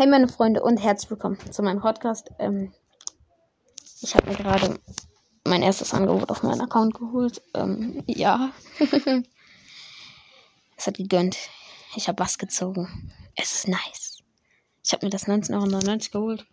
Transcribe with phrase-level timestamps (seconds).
[0.00, 2.30] Hey meine Freunde und herzlich willkommen zu meinem Podcast.
[2.38, 2.72] Ähm,
[4.00, 4.80] ich habe mir gerade
[5.44, 7.42] mein erstes Angebot auf meinen Account geholt.
[7.52, 8.50] Ähm, ja.
[10.78, 11.36] es hat gegönnt.
[11.96, 13.12] Ich habe was gezogen.
[13.36, 14.22] Es ist nice.
[14.82, 16.46] Ich habe mir das 19,99 Euro geholt.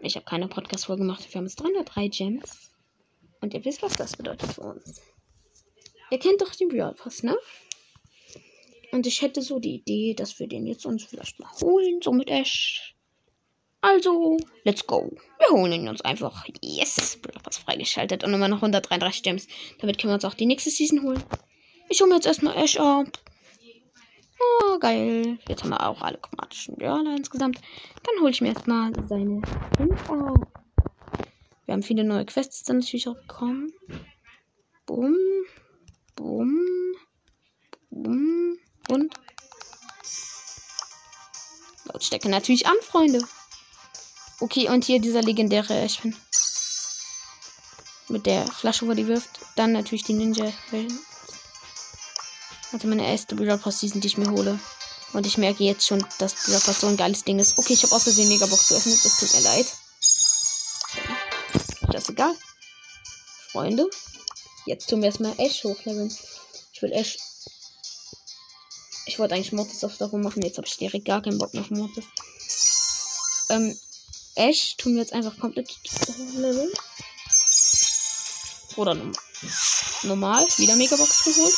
[0.00, 1.28] Ich habe keine Podcast-Folge gemacht.
[1.28, 2.70] Wir haben jetzt 303 Gems.
[3.42, 5.02] Und ihr wisst, was das bedeutet für uns.
[6.10, 7.36] Ihr kennt doch den Brawl Pass, ne?
[8.96, 12.12] Und ich hätte so die Idee, dass wir den jetzt uns vielleicht mal holen, so
[12.12, 12.96] mit Ash.
[13.82, 15.14] Also, let's go.
[15.38, 16.46] Wir holen ihn uns einfach.
[16.62, 18.24] Yes, was freigeschaltet.
[18.24, 19.48] Und immer noch 133 Gems.
[19.80, 21.22] Damit können wir uns auch die nächste Season holen.
[21.90, 23.06] Ich hole mir jetzt erstmal Ash ab.
[24.40, 25.38] Oh, geil.
[25.46, 27.60] Jetzt haben wir auch alle chromatischen Brawler insgesamt.
[28.02, 29.42] Dann hole ich mir erstmal seine
[30.08, 30.64] ab.
[31.66, 33.74] Wir haben viele neue Quests dann natürlich auch bekommen.
[34.86, 35.18] Bumm.
[36.14, 36.94] Bumm.
[37.90, 38.58] Bumm.
[38.88, 39.14] Und
[41.84, 43.26] Lautstärke natürlich an, Freunde.
[44.40, 46.16] Okay, und hier dieser legendäre Ashwin.
[48.08, 49.40] Mit der Flasche, wo die wirft.
[49.56, 50.52] Dann natürlich die Ninja.
[52.72, 54.60] Also meine erste Brawl Pass Season, die ich mir hole.
[55.12, 57.58] Und ich merke jetzt schon, dass Brawl Pass so ein geiles Ding ist.
[57.58, 58.98] Okay, ich habe aus Versehen Megabox geöffnet.
[59.02, 59.66] Das tut mir leid.
[61.90, 62.34] Das ist egal.
[63.52, 63.88] Freunde.
[64.66, 66.14] Jetzt tun wir erstmal Ash hochleveln.
[66.72, 67.16] Ich will Ash
[69.06, 70.42] ich wollte eigentlich Mortis auf darum machen.
[70.42, 72.04] Jetzt habe ich direkt gar keinen Bock mehr auf Mortis.
[73.48, 73.78] Ähm,
[74.34, 75.74] Ash tun wir jetzt einfach komplett
[76.34, 76.70] leveln.
[78.76, 78.96] Oder
[80.02, 80.44] normal.
[80.58, 81.54] Wieder Megabox geholt.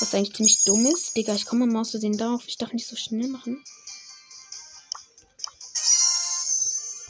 [0.00, 1.16] Was eigentlich ziemlich dumm ist.
[1.16, 2.42] Digga, ich komme mal aus Versehen darauf.
[2.46, 3.62] Ich darf nicht so schnell machen.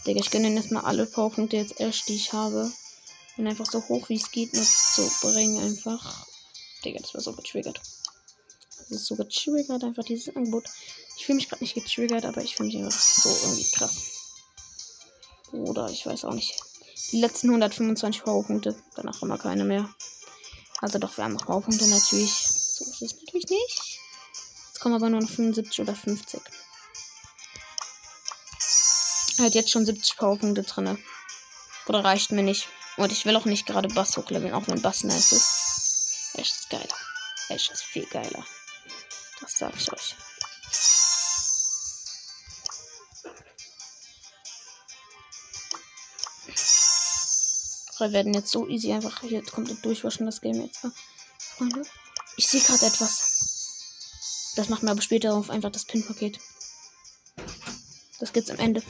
[0.06, 2.70] Digga, ich gönne erstmal alle Powerpunkte jetzt Ash, die ich habe.
[3.36, 6.26] Und einfach so hoch wie es geht mit zu bringen einfach.
[6.84, 7.80] Digga, das war so getriggert.
[8.88, 10.64] Das ist so getriggert, einfach dieses Angebot.
[11.16, 13.96] Ich fühle mich gerade nicht getriggert, aber ich fühle mich einfach so irgendwie krass.
[15.52, 16.54] Oder ich weiß auch nicht.
[17.12, 18.74] Die letzten 125 Powerpunkte.
[18.96, 19.88] Danach wir keine mehr.
[20.80, 22.32] Also doch, wir haben noch Powerpunkte natürlich.
[22.32, 24.00] So ist es natürlich nicht.
[24.68, 26.40] Jetzt kommen aber nur noch 75 oder 50.
[29.38, 30.98] Halt jetzt schon 70 Powerpunkte drin.
[31.86, 32.68] Oder reicht mir nicht.
[32.96, 36.34] Und ich will auch nicht gerade Bass hochleveln, auch wenn Bass nice ist.
[36.34, 36.96] Echt ist geiler.
[37.48, 38.44] Echt ist viel geiler.
[39.44, 40.16] Das sag ich euch.
[47.98, 50.86] Wir werden jetzt so easy einfach hier komplett durchwaschen, das Game jetzt.
[51.38, 51.82] Freunde,
[52.36, 54.54] ich sehe gerade etwas.
[54.56, 56.38] Das macht mir aber später auf einfach das Pin-Paket.
[58.18, 58.82] Das gibt's am Ende.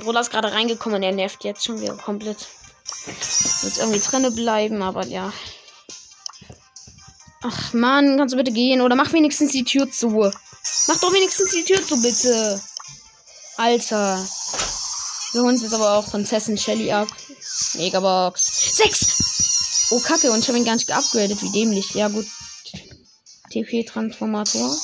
[0.00, 2.48] Mein Bruder ist gerade reingekommen er nervt jetzt schon wieder komplett.
[3.60, 5.30] Wird irgendwie drinne bleiben, aber ja.
[7.42, 10.08] Ach man, kannst du bitte gehen oder mach wenigstens die Tür zu.
[10.08, 12.62] Mach doch wenigstens die Tür zu, bitte.
[13.58, 14.26] Alter.
[15.32, 17.08] Wir holen uns jetzt aber auch Prinzessin Shelly ab.
[17.74, 18.76] Megabox.
[18.76, 19.90] Sechs!
[19.90, 21.42] Oh, Kacke, und ich habe ihn gar nicht geupgradet.
[21.42, 21.90] Wie dämlich.
[21.90, 22.26] Ja, gut.
[23.50, 24.74] TP-Transformator.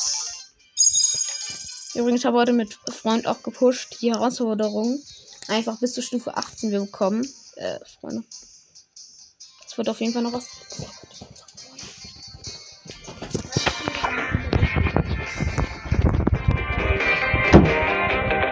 [1.96, 5.02] Übrigens habe heute mit Freund auch gepusht, die Herausforderung.
[5.48, 7.26] Einfach bis zur Stufe 18 wir bekommen.
[7.56, 8.22] Äh, Freunde.
[9.64, 10.46] Das wird auf jeden Fall noch was.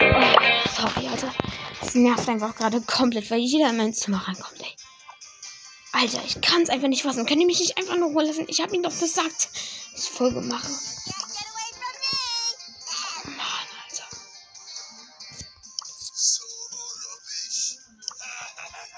[0.01, 1.33] Oh, sorry, Alter.
[1.83, 4.75] Das nervt einfach gerade komplett, weil jeder in mein Zimmer reinkommt, ey.
[5.93, 7.27] Alter, ich kann es einfach nicht fassen.
[7.27, 8.47] Könnt ihr mich nicht einfach nur holen lassen?
[8.49, 9.51] Ich habe ihm doch gesagt,
[9.93, 10.69] dass ich Folge mache.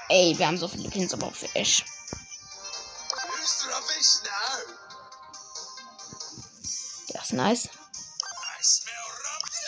[0.09, 1.85] Ey, wir haben so viele Pins, aber auch für Ash.
[7.09, 7.69] Das ist nice.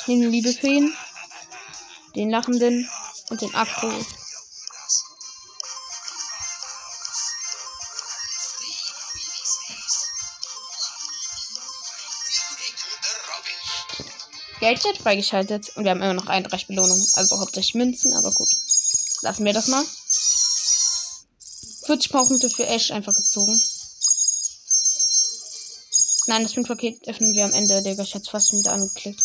[0.07, 0.97] Den Liebe ihn.
[2.15, 2.89] Den Lachenden
[3.31, 3.93] und den Akku.
[14.61, 17.07] Geldjet freigeschaltet und wir haben immer noch 31 Belohnungen.
[17.15, 18.51] Also hauptsächlich Münzen, aber gut.
[19.23, 19.85] Lassen wir das mal.
[21.89, 23.59] 40 Powerpunkte für Ash einfach gezogen.
[26.27, 27.83] Nein, das Paket öffnen wir am Ende.
[27.83, 29.23] Der ich jetzt fast wieder angeklickt.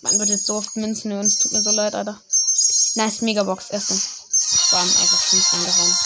[0.00, 1.26] Man wird jetzt so oft Münzen hören.
[1.26, 2.20] Es tut mir so leid, Alter.
[2.96, 4.02] Nice Megabox essen.
[4.72, 5.96] Bam, einfach 5 reingehauen.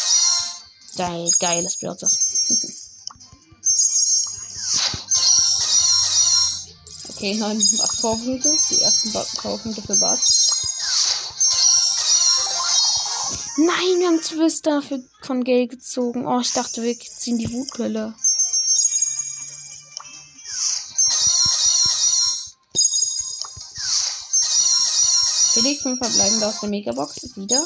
[0.97, 2.19] Geil, geiles Browsers.
[7.09, 7.67] okay, neun
[8.03, 8.55] Powerpunkte.
[8.69, 10.34] Die ersten Powerpunkte für Bass.
[13.67, 16.27] Nein, wir haben Twister für, von Gale gezogen.
[16.27, 18.15] Oh, ich dachte, wir ziehen die Wutquelle.
[25.55, 27.37] Felix, fünf verbleibende aus der Megabox.
[27.37, 27.65] Wieder.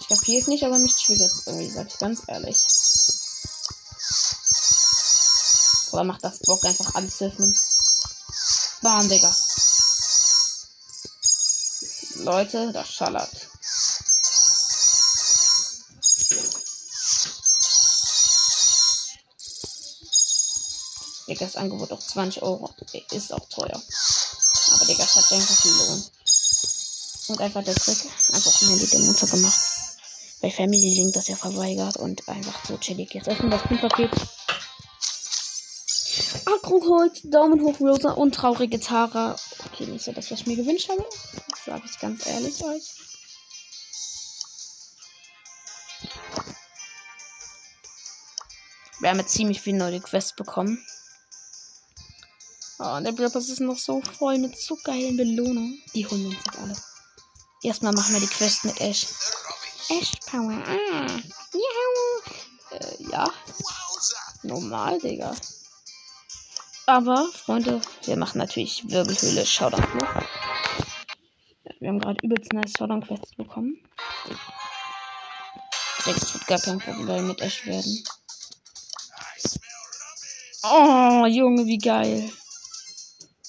[0.00, 2.58] Ich kapiere es nicht, aber mich triggert es irgendwie, sag ich ganz ehrlich.
[5.90, 7.58] Oder macht das Bock einfach alles öffnen?
[8.82, 9.34] Bam, Digga.
[12.28, 13.48] Leute, das schallert.
[21.26, 22.70] Digga, das Angebot auf 20 Euro
[23.12, 23.82] ist auch teuer.
[24.72, 26.04] Aber Digga, es hat einfach viel Lohn.
[27.28, 27.98] Und einfach der Trick,
[28.30, 29.60] einfach ein Handy dem Monster gemacht.
[30.42, 33.14] Bei Family Link das ja verweigert und einfach so chillig.
[33.14, 34.10] Jetzt öffnen das Pin-Paket.
[36.44, 39.34] Akroholt, Daumen hoch, Rosa und traurige Tara.
[39.72, 41.04] Okay, nicht so das, was ich mir gewünscht habe.
[41.68, 42.82] Sag ich ganz ehrlich euch.
[49.00, 50.82] Wir haben jetzt ziemlich viel neue Quests bekommen.
[52.78, 55.82] Oh, der Brawl ist noch so voll mit so geilen Belohnungen.
[55.94, 56.76] Die holen wir uns jetzt alle.
[57.62, 59.06] Erstmal machen wir die Quest mit Ash.
[59.90, 60.62] Ash Power.
[60.66, 61.20] Ah.
[61.52, 62.78] Ja.
[62.78, 63.30] Äh, ja.
[64.42, 65.36] Normal, Digga.
[66.86, 70.37] Aber, Freunde, wir machen natürlich Wirbelhöhle Showdown noch.
[71.80, 73.78] Wir haben gerade übelst nice Showdown Quests bekommen.
[76.06, 78.04] Es wird gar kein Problem mit Ash werden.
[80.64, 82.32] Oh, Junge, wie geil.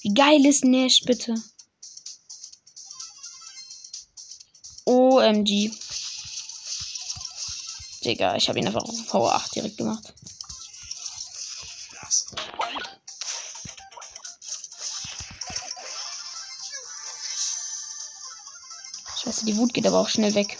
[0.01, 1.33] Wie geil ist Nash, bitte?
[4.85, 5.71] OMG.
[8.05, 10.13] Digga, ich habe ihn einfach auf Power 8 direkt gemacht.
[19.39, 20.57] Scheiße, die Wut geht aber auch schnell weg.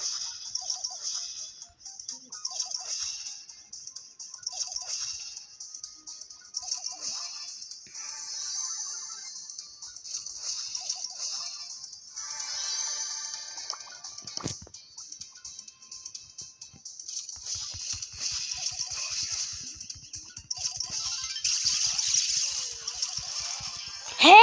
[24.20, 24.34] Hä?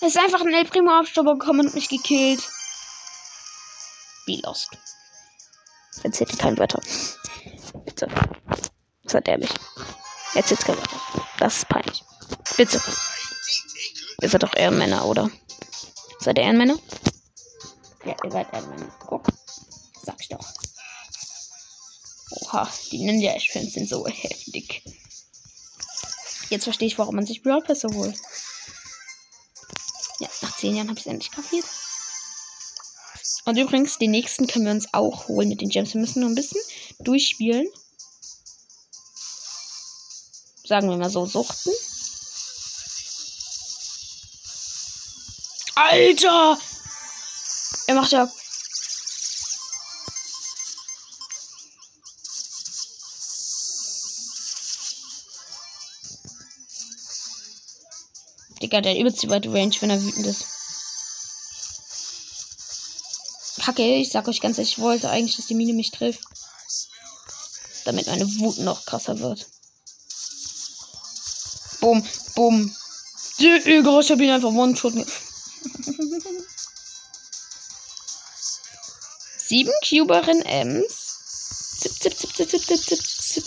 [0.00, 2.51] Es ist einfach ein El Primo Abstauber gekommen und mich gekillt.
[4.26, 4.70] Wie lost.
[6.02, 6.80] Erzählt kein Wörter.
[7.84, 8.08] Bitte.
[9.04, 9.50] Seid ehrlich.
[10.34, 11.00] Erzählt kein Wörter.
[11.38, 12.04] Das ist peinlich.
[12.56, 12.80] Bitte.
[14.20, 15.30] Ihr seid doch Ehrenmänner, oder?
[16.20, 16.78] Seid ihr Ehrenmänner?
[18.04, 18.94] Ja, ihr seid Ehrenmänner.
[19.06, 19.26] Guck.
[20.02, 20.52] Sag ich doch.
[22.30, 24.82] Oha, die Ninja-Fans sind so heftig.
[26.48, 28.16] Jetzt verstehe ich, warum man sich Brawl Pässe holt.
[30.20, 31.64] Ja, nach zehn Jahren habe ich es endlich kapiert.
[33.44, 35.94] Und übrigens, den nächsten können wir uns auch holen mit den Gems.
[35.94, 36.60] Wir müssen nur ein bisschen
[37.00, 37.66] durchspielen.
[40.64, 41.72] Sagen wir mal so, suchten.
[45.74, 46.58] Alter!
[47.88, 48.30] Er macht ja.
[58.62, 60.61] Digga, der hat übelst die weite Range, wenn er wütend ist.
[63.62, 66.24] Kacke, ich sag euch ganz ehrlich, ich wollte eigentlich, dass die Mine mich trifft.
[67.84, 69.46] Damit meine Wut noch krasser wird.
[71.80, 72.04] Bumm,
[72.34, 72.74] bumm.
[73.38, 74.94] Digga, ich hab ihn einfach One-Shot.
[79.46, 81.78] Sieben Cuberin Ems.
[81.80, 83.44] Zip, zip, zip, zip, zip, zip, zip, zip.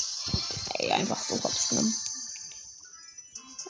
[0.75, 1.93] Ey, einfach so hops genommen.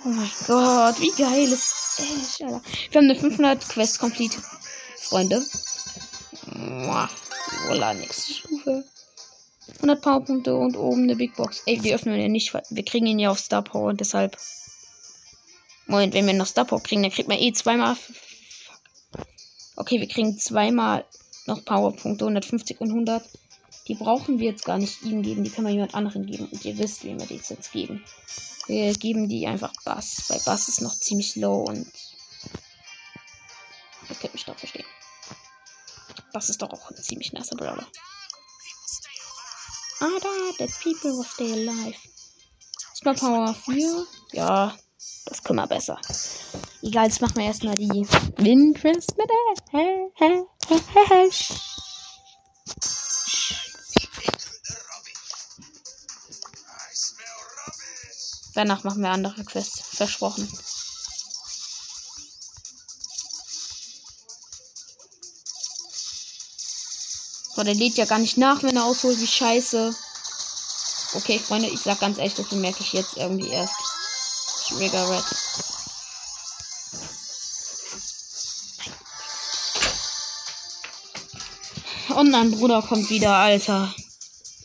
[0.03, 2.61] Oh mein Gott, wie geil ist Alter.
[2.91, 4.37] Wir haben eine 500 Quest complete.
[4.97, 5.43] Freunde.
[6.75, 8.83] Voila, nächste Stufe.
[9.77, 11.63] 100 Powerpunkte und oben eine Big Box.
[11.65, 12.53] Ey, wir öffnen ja nicht.
[12.53, 14.37] Wir kriegen ihn ja auf Star Power und deshalb.
[15.87, 17.95] Moment, wenn wir noch Star Power kriegen, dann kriegt man eh zweimal.
[19.75, 21.05] Okay, wir kriegen zweimal
[21.45, 23.23] noch Powerpunkte, 150 und 100.
[23.87, 26.47] Die brauchen wir jetzt gar nicht ihm geben, die können wir jemand anderen geben.
[26.51, 28.03] Und ihr wisst, wie wir die jetzt geben.
[28.67, 31.87] Wir geben die einfach Bass, weil Bass ist noch ziemlich low und.
[34.09, 34.85] Ihr könnt mich doch verstehen.
[36.35, 37.87] Das ist doch auch ein ziemlich nasser Brawler.
[40.01, 41.97] Ah, da, the people will stay alive.
[42.93, 44.05] Super Power 4.
[44.33, 44.75] Ja,
[45.27, 45.97] das können wir besser.
[46.81, 49.29] Egal, jetzt machen wir erstmal die Windfrist mit.
[49.71, 51.29] Hey, hey, hey, hey.
[58.55, 59.79] Danach machen wir andere Quests.
[59.95, 60.49] Versprochen.
[67.55, 69.19] Boah, der lädt ja gar nicht nach, wenn er ausholt.
[69.19, 69.95] Wie scheiße.
[71.13, 73.73] Okay, Freunde, ich sag ganz ehrlich, das bemerke ich jetzt irgendwie erst.
[74.67, 75.23] Trigger Red.
[82.17, 83.93] Und mein Bruder kommt wieder, Alter.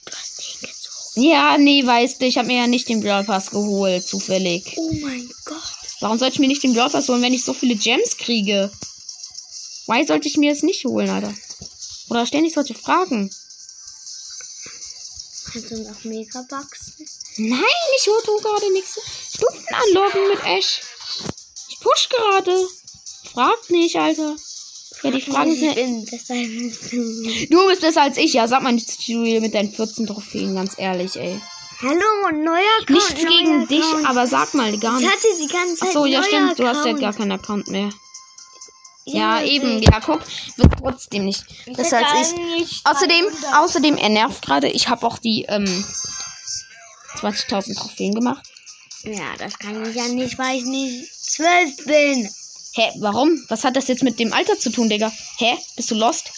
[0.05, 1.29] Du hast den gezogen.
[1.29, 4.75] Ja, nee, weißt du, ich habe mir ja nicht den Brawl Pass geholt, zufällig.
[4.77, 5.61] Oh mein Gott.
[6.01, 8.71] Warum sollte ich mir nicht den Brawl Pass holen, wenn ich so viele Gems kriege?
[9.87, 11.35] Why sollte ich mir das nicht holen, Alter?
[12.11, 13.31] Oder ständig solche Fragen?
[15.53, 17.07] Kannst du uns auch Megaboxen?
[17.39, 17.61] Nein,
[17.99, 19.01] ich wollte gerade nächste
[19.35, 20.81] Stufen anloggen mit Ash.
[21.69, 22.69] Ich push gerade.
[23.33, 24.37] Frag nicht, Alter.
[25.03, 26.11] Ja, die Fragen ich sind.
[27.51, 27.67] du.
[27.69, 28.47] Bist besser als ich, ja.
[28.49, 31.41] Sag mal nicht, Julia, mit deinen 14 Trophäen, ganz ehrlich, ey.
[31.81, 32.91] Hallo, neuer Account.
[32.91, 34.07] Nicht gegen dich, Account.
[34.07, 35.13] aber sag mal gar Ich nicht.
[35.13, 36.59] hatte die ganze Zeit Achso, ja, stimmt.
[36.59, 37.89] Du hast ja gar keinen Account mehr.
[39.13, 39.81] Ja, eben.
[39.81, 39.93] deswegen.
[39.93, 40.23] Ja, guck.
[40.57, 41.45] Wird trotzdem nicht.
[41.67, 42.81] Besser hätte als ich.
[42.85, 43.59] Außerdem, 200.
[43.59, 44.69] außerdem, er nervt gerade.
[44.69, 45.85] Ich habe auch die ähm,
[47.17, 48.47] 20.000 Trophäen gemacht.
[49.03, 52.29] Ja, das kann ich ja nicht, weil ich nicht zwölf bin.
[52.75, 53.31] Hä, warum?
[53.49, 55.11] Was hat das jetzt mit dem Alter zu tun, Digga?
[55.39, 55.57] Hä?
[55.77, 56.31] Bist du lost?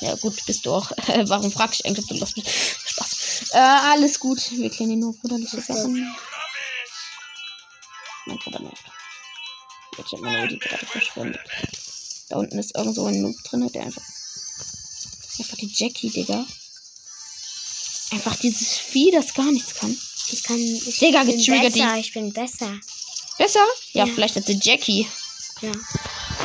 [0.00, 0.90] Ja, gut, bist du auch.
[1.26, 2.48] warum frag ich eigentlich, ob du lost bist?
[2.48, 3.50] Spaß.
[3.52, 4.50] Äh, alles gut.
[4.52, 6.14] Wir klären hier nur brüderliche Sachen.
[8.26, 8.84] Mein Bruder nervt.
[9.98, 11.40] Jetzt hat meine Ulti gerade verschwendet.
[12.28, 14.02] Da unten ist irgend so ein Noob drin, der einfach.
[15.38, 16.44] Einfach die Jackie, Digga.
[18.12, 19.96] Einfach dieses Vieh, das gar nichts kann.
[20.30, 20.58] Ich kann.
[20.58, 21.96] Ich Digga, bin getriggert besser.
[21.98, 22.78] Ich bin besser.
[23.38, 23.64] Besser?
[23.92, 24.12] Ja, Ja.
[24.14, 25.06] vielleicht als die Jackie.
[25.60, 25.72] Ja.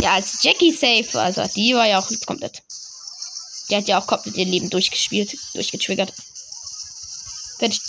[0.02, 1.20] Ja, als Jackie safe.
[1.20, 2.62] Also, die war ja auch komplett.
[3.70, 6.14] Die hat ja auch komplett ihr Leben durchgespielt, durchgetriggert.
[7.60, 7.80] Fertig.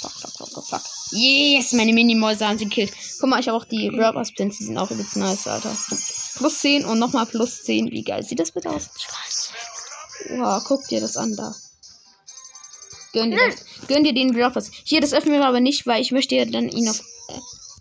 [0.00, 0.82] Fuck, fuck, fuck, fuck, fuck.
[1.12, 2.92] Yes, meine Minimäuse haben sie gekillt.
[3.20, 5.74] Guck mal, ich habe auch die Robbers Pins, die sind auch übelst nice, Alter.
[6.36, 7.90] Plus 10 und nochmal plus 10.
[7.90, 8.90] Wie geil sieht das bitte aus?
[10.30, 11.54] Wow, guck dir das an da.
[13.12, 13.64] Gönn dir das.
[13.88, 14.70] Gönn dir den Robbers.
[14.84, 17.32] Hier, das öffnen wir aber nicht, weil ich möchte ja dann ihn auf äh,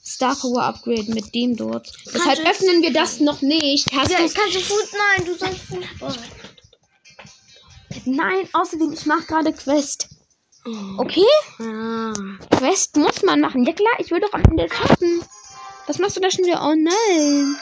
[0.03, 1.91] Star Power upgraden mit dem dort.
[2.13, 3.91] Deshalb du- öffnen wir das noch nicht.
[3.95, 4.85] Hast Ja, du ich kann so Fuß.
[5.17, 6.15] Nein, du sollst Fußball.
[8.05, 10.07] Nein, außerdem, ich mache gerade Quest.
[10.97, 11.25] Okay?
[11.59, 12.13] Ja.
[12.57, 13.65] Quest muss man machen.
[13.65, 15.21] Ja klar, ich will doch am Ende schaffen.
[15.85, 16.61] Was machst du da schon wieder?
[16.61, 17.55] Oh nein.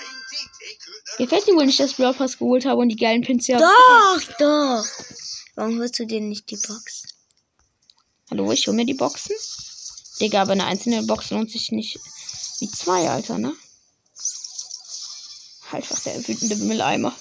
[1.17, 3.59] Gefällt dir wohl nicht, dass ich Brawl Pass geholt habe und die geilen Pins ja.
[3.59, 4.85] Doch, doch.
[5.55, 7.03] Warum holst du dir nicht die Box?
[8.31, 9.35] Hallo, ich hole mir die Boxen.
[10.19, 11.99] Digga, aber eine einzelne Box lohnt sich nicht
[12.59, 13.53] wie zwei, Alter, ne?
[15.71, 17.13] Einfach der wütende Mülleimer.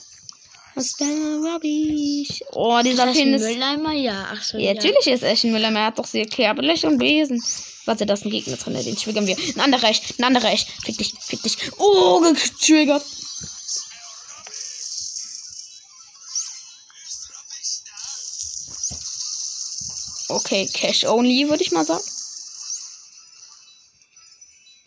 [0.76, 2.43] Was Rubbish?
[2.50, 3.43] Oh, dieser ist Pin ein ist.
[3.43, 3.93] Mülleimer?
[3.93, 4.59] Ja, ach so.
[4.59, 5.81] Ja, natürlich ist er ein Mülleimer.
[5.81, 7.40] Er hat doch sehr Kerblech und Besen.
[7.85, 9.37] Warte, da ist ein Gegner drin, den triggern wir.
[9.37, 10.69] Ein anderer echt, ein anderer echt.
[10.85, 11.59] Fick dich, fick dich.
[11.78, 13.04] Oh, getriggert.
[20.28, 22.02] Okay, Cash only, würde ich mal sagen.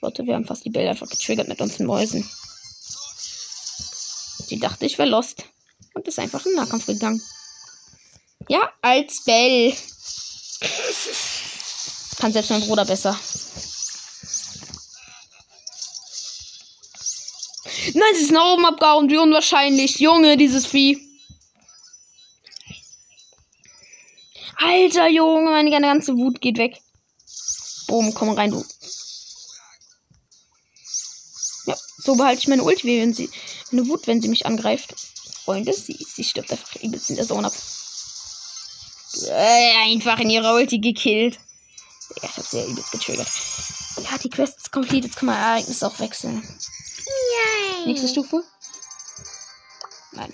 [0.02, 2.30] Warte, wir haben fast die Bälle einfach getriggert mit unseren Mäusen.
[4.48, 5.44] Sie dachte, ich wäre lost.
[5.98, 7.20] Und ist einfach in den Nahkampf gegangen.
[8.48, 9.76] Ja, als Bell.
[12.20, 13.20] Kann selbst mein Bruder besser.
[17.96, 19.10] Nein, sie ist nach oben abgehauen.
[19.10, 19.98] Wie unwahrscheinlich.
[19.98, 21.02] Junge, dieses Vieh.
[24.58, 26.80] Alter Junge, meine ganze Wut geht weg.
[27.88, 28.64] Boom, komm rein, du.
[31.66, 33.32] Ja, so behalte ich meine Ulti, wenn sie.
[33.72, 34.94] Meine Wut, wenn sie mich angreift.
[35.48, 37.54] Freunde, sie, sie stirbt einfach übelst in der Zone ab.
[39.30, 41.40] Äh, einfach in ihrer Ulti gekillt.
[42.22, 43.30] Ja, ich hab sie ja übelst getriggert.
[44.04, 45.06] Ja, die Quest ist komplett.
[45.06, 46.44] Jetzt kann man Ereignis auch wechseln.
[47.06, 47.86] Yay.
[47.86, 48.44] Nächste Stufe?
[50.12, 50.34] Nein.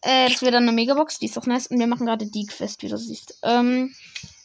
[0.00, 1.68] Äh, das wäre dann eine Megabox, die ist auch nice.
[1.68, 3.38] Und wir machen gerade die Quest, wie du siehst.
[3.44, 3.94] Ähm,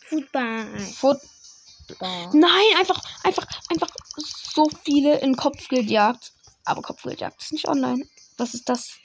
[0.10, 0.80] Fußball.
[1.00, 1.18] Foot
[2.00, 3.90] Nein, einfach, einfach, einfach
[4.54, 6.32] so viele in Kopfgeldjagd.
[6.64, 8.08] Aber Kopfgeldjagd ist nicht online.
[8.38, 9.00] Was ist das?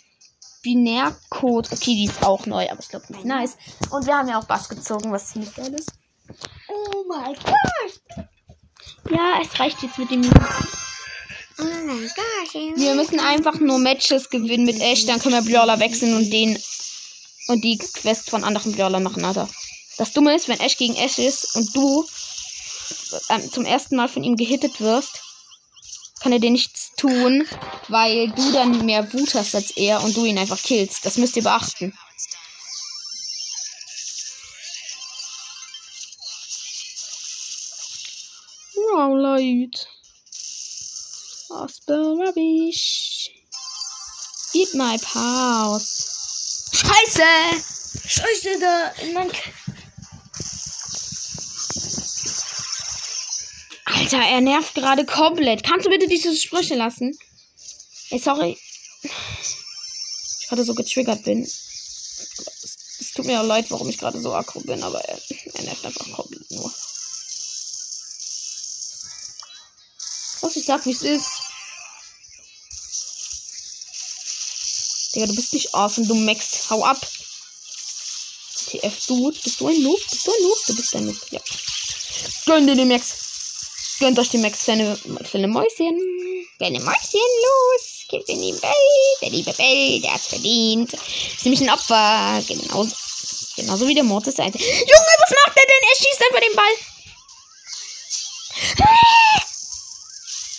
[0.63, 1.73] Binärcode.
[1.73, 3.57] Okay, die ist auch neu, aber ich glaube nicht nice.
[3.91, 5.93] Und wir haben ja auch Bass gezogen, was ziemlich geil ist.
[6.69, 8.27] Oh mein Gott.
[9.11, 10.23] Ja, es reicht jetzt mit dem.
[11.59, 12.55] Oh mein Gott.
[12.77, 16.59] Wir müssen einfach nur Matches gewinnen mit Ash, dann können wir Brawler wechseln und den
[17.49, 19.49] und die Quest von anderen Brawlern machen, Alter.
[19.99, 22.07] Das Dumme ist, wenn Ash gegen Ash ist und du
[23.29, 25.21] ähm, zum ersten Mal von ihm gehittet wirst,
[26.21, 27.47] kann er dir nichts tun,
[27.89, 31.05] weil du dann mehr Wut hast als er und du ihn einfach killst.
[31.05, 31.97] Das müsst ihr beachten.
[38.95, 39.81] Oh, Leute.
[41.49, 43.31] Oh, spill rubbish.
[44.53, 46.71] Eat my house.
[46.73, 47.23] Scheiße!
[48.07, 49.39] Scheiße, da in mein K
[54.13, 55.63] Alter, er nervt gerade komplett.
[55.63, 57.17] Kannst du bitte diese Sprüche lassen?
[58.11, 58.59] Ey, sorry.
[59.03, 61.45] Ich gerade so getriggert bin.
[61.45, 65.17] Es, tut mir auch leid, warum ich gerade so aggro bin, aber er,
[65.55, 66.75] er nervt einfach komplett nur.
[70.41, 71.31] Was ich sag, wie es ist.
[75.15, 76.69] Digga, du bist nicht awesome, du Max.
[76.69, 77.01] Hau ab.
[78.67, 79.39] TF, Dude.
[79.39, 80.01] Bist du ein Noob?
[80.11, 80.59] Bist du ein Noob?
[80.67, 81.41] Du bist ein Noob, ja.
[82.47, 83.30] Gönn dir den Max.
[84.01, 85.95] Gönnt euch die Max, kleine, kleine Mäuschen.
[86.57, 88.07] Kleine Mäuschen, los.
[88.09, 88.73] Gib in die Bell.
[89.21, 90.95] Der liebe Bell, der hat's verdient.
[90.95, 92.43] Ist nämlich ein Opfer.
[92.49, 92.97] Genauso,
[93.57, 94.57] genauso wie der Mortis Seite.
[94.59, 95.83] Junge, was macht er denn?
[95.83, 96.73] Er schießt einfach den Ball.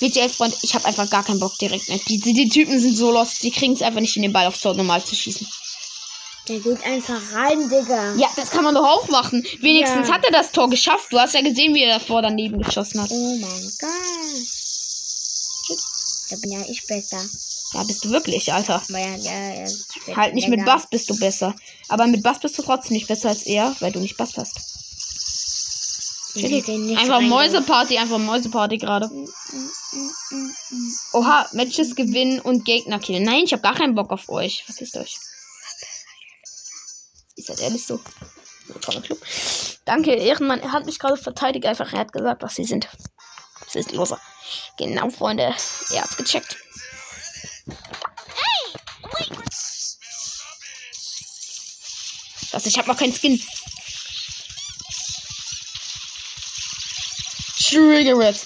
[0.01, 1.99] WTF, Freund, ich habe einfach gar keinen Bock direkt mehr.
[2.07, 4.45] Die, die, die Typen sind so lost, die kriegen es einfach nicht in den Ball
[4.45, 5.47] aufs Tor normal zu schießen.
[6.51, 8.13] Der geht einfach rein, Digga.
[8.15, 9.41] Ja, das kann man doch auch machen.
[9.61, 10.15] Wenigstens Ja.
[10.15, 11.07] hat er das Tor geschafft.
[11.11, 13.09] Du hast ja gesehen, wie er davor daneben geschossen hat.
[13.09, 13.89] Oh mein Gott.
[16.29, 17.23] Da bin ja ich besser.
[17.73, 18.81] Ja, bist du wirklich, Alter.
[18.89, 20.65] Ja, ja, ja, Halt nicht mit.
[20.65, 21.55] Bass bist du besser.
[21.87, 24.59] Aber mit Bass bist du trotzdem nicht besser als er, weil du nicht Bass hast.
[26.35, 27.21] Nicht Einfach.
[27.21, 29.09] Mäuseparty, einfach Mäuseparty gerade.
[31.13, 33.23] Oha, Matches gewinnen und Gegner killen.
[33.23, 34.65] Nein, ich habe gar keinen Bock auf euch.
[34.67, 35.15] Was ist euch?
[37.41, 37.99] Ist halt ehrlich so.
[38.81, 39.19] Toller Club.
[39.85, 40.59] Danke, Ehrenmann.
[40.59, 41.65] Er hat mich gerade verteidigt.
[41.65, 42.87] Einfach, er hat gesagt, was sie sind.
[43.65, 44.21] Was ist loser?
[44.77, 45.55] Genau, Freunde.
[45.91, 46.55] Er hat's gecheckt.
[52.51, 52.65] Was?
[52.67, 53.41] Ich habe noch keinen Skin.
[57.57, 58.45] Trigger it.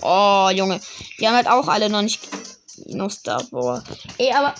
[0.00, 0.80] Oh, Junge.
[1.20, 2.20] Die haben halt auch alle noch nicht
[2.86, 3.44] no Star.
[4.18, 4.54] Ey, aber.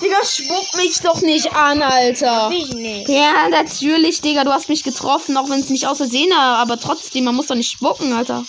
[0.00, 2.50] Digga, spuck mich doch nicht an, Alter.
[2.50, 3.08] Ich nicht.
[3.08, 4.44] Ja, natürlich, Digga.
[4.44, 6.58] Du hast mich getroffen, auch wenn es nicht aus Versehen war.
[6.58, 8.44] Aber trotzdem, man muss doch nicht spucken, Alter.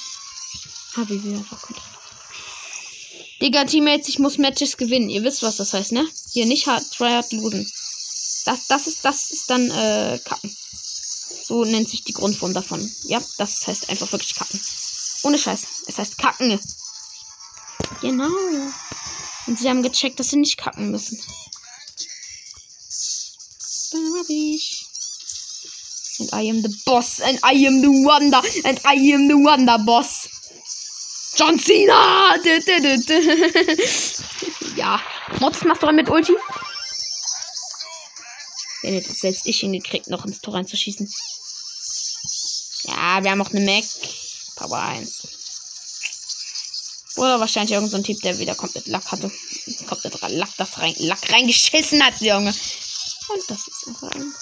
[0.96, 1.82] Hab ich wieder einfach Konter.
[3.42, 5.10] Digga, Teammates, ich muss Matches gewinnen.
[5.10, 6.08] Ihr wisst, was das heißt, ne?
[6.32, 7.70] Hier nicht hard, tryhard losen.
[8.46, 10.56] Das, das ist, das ist dann, äh, kacken.
[11.44, 12.90] So nennt sich die Grundform davon.
[13.04, 14.62] Ja, das heißt einfach wirklich kacken.
[15.24, 15.64] Ohne Scheiß.
[15.88, 16.60] Es heißt kacken.
[18.02, 18.30] Genau.
[19.52, 21.22] Und sie haben gecheckt, dass sie nicht kacken müssen.
[23.92, 24.86] Dann hab ich.
[26.20, 27.20] And I am the boss.
[27.20, 28.42] And I am the wonder.
[28.64, 30.30] And I am the wonder boss.
[31.36, 32.38] John Cena!
[34.78, 35.02] Ja.
[35.42, 36.32] Mods machst du dann mit Ulti?
[38.84, 41.12] Den hätte selbst ich hingekriegt, noch ins Tor reinzuschießen.
[42.84, 43.84] Ja, wir haben auch eine Mac.
[44.56, 45.41] Power 1.
[47.18, 49.32] Oder wahrscheinlich irgendein so Typ, der wieder komplett Lack hatte.
[49.88, 52.50] Komplett Lack, das rein, Lack reingeschissen hat, Junge.
[52.50, 54.34] Und das ist einfach ein.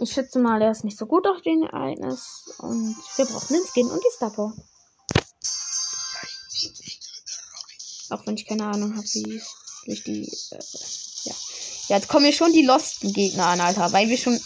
[0.00, 2.44] Ich schätze mal, er ist nicht so gut auf den Ereignis.
[2.58, 4.54] Und wir brauchen den Skin und die Star Power.
[8.10, 9.42] Auch wenn ich keine Ahnung habe, wie
[9.86, 10.22] durch die.
[10.22, 10.58] Äh,
[11.24, 11.34] ja.
[11.88, 13.92] ja, jetzt kommen mir schon die losten Gegner an, Alter.
[13.92, 14.40] Weil wir schon.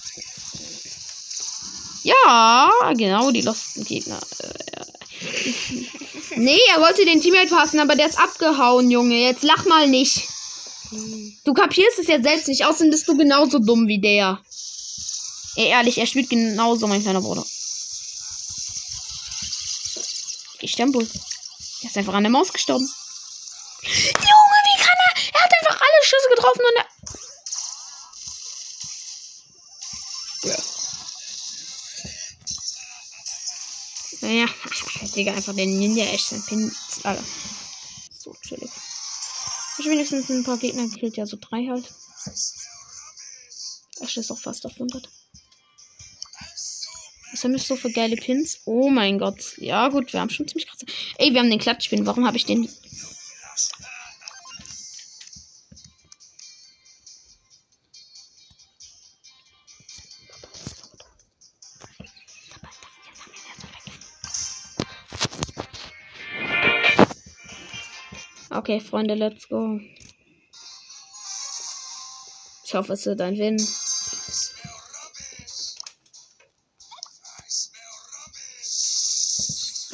[2.03, 4.21] Ja, genau, die losten Gegner.
[4.39, 4.85] Äh,
[6.37, 9.21] nee, er wollte den Teammate passen, aber der ist abgehauen, Junge.
[9.21, 10.29] Jetzt lach mal nicht.
[11.45, 12.65] Du kapierst es ja selbst nicht.
[12.67, 14.41] Außerdem bist du genauso dumm wie der.
[15.57, 17.45] Ey, ehrlich, er spielt genauso, mein kleiner Bruder.
[20.61, 21.09] Ich Stempel.
[21.83, 22.89] Er ist einfach an der Maus gestorben.
[23.83, 25.35] Junge, wie kann er?
[25.35, 26.82] Er hat einfach alle Schüsse getroffen und
[34.33, 34.47] Naja,
[35.15, 36.75] Digga, einfach den Ninja echt sein Pin.
[37.03, 37.23] Alter.
[38.19, 38.71] So chillig.
[39.79, 41.85] Ich hab wenigstens ein paar Gegner gekillt, ja, so drei halt.
[44.01, 45.07] Ash ist auch fast auf 100.
[47.33, 48.61] Was haben wir so für geile Pins?
[48.65, 49.59] Oh mein Gott.
[49.59, 50.81] Ja, gut, wir haben schon ziemlich krass.
[51.19, 52.07] Ey, wir haben den Klatschpin.
[52.07, 52.71] Warum habe ich den?
[68.73, 69.79] Okay, Freunde, let's go.
[72.65, 73.59] Ich hoffe, es wird ein Win.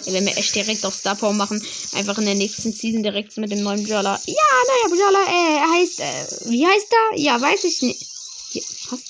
[0.07, 1.61] Wenn wir echt direkt auf Star Power machen,
[1.95, 4.21] einfach in der nächsten Season direkt mit dem neuen Brawler.
[4.27, 4.35] Ja,
[4.69, 7.19] neuer Brawler, äh, er heißt, äh, wie heißt er?
[7.19, 8.07] Ja, weiß ich nicht.
[8.53, 8.63] Hier,
[8.93, 9.03] hast.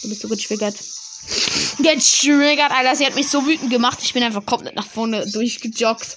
[0.00, 0.76] Du bist so getriggert.
[1.76, 2.96] Getriggert, Alter.
[2.96, 3.98] Sie hat mich so wütend gemacht.
[4.02, 6.16] Ich bin einfach komplett nach vorne durchgejoggt.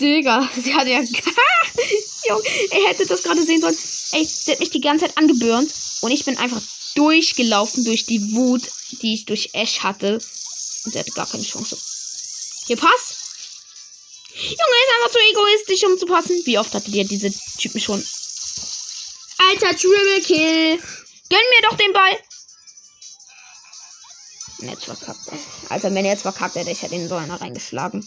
[0.00, 1.00] Digga, sie hat ja.
[1.00, 3.76] Junge, er hätte das gerade sehen sollen.
[4.12, 5.72] Ey, sie hat mich die ganze Zeit angebürnt.
[6.02, 6.60] Und ich bin einfach
[6.94, 8.62] durchgelaufen durch die Wut,
[9.02, 10.14] die ich durch Ash hatte.
[10.84, 11.78] Und sie hatte gar keine Chance.
[12.66, 13.16] Hier, pass.
[14.34, 16.42] Junge, ist einfach zu egoistisch, um zu passen.
[16.44, 18.04] Wie oft hatte dir diese Typen schon?
[19.38, 20.78] Alter, Triple Kill.
[21.28, 22.18] Gönn mir doch den Ball.
[24.60, 25.20] Jetzt verkackt.
[25.68, 28.06] Alter, wenn er jetzt verkackt hätte, ich hätte ihn so einer reingeschlagen.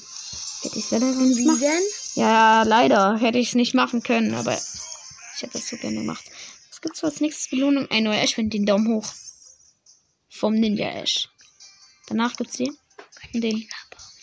[0.61, 1.59] Hätte ich es leider nicht machen.
[1.59, 1.83] denn?
[2.15, 6.23] Ja, leider hätte ich es nicht machen können, aber ich hätte das so gerne gemacht.
[6.69, 7.87] Was gibt's so als nächstes Belohnung?
[7.89, 9.07] Ein neuer Ash mit den Daumen hoch.
[10.29, 11.29] Vom Ninja Ash.
[12.07, 12.77] Danach gibt's den.
[13.33, 13.67] Und den.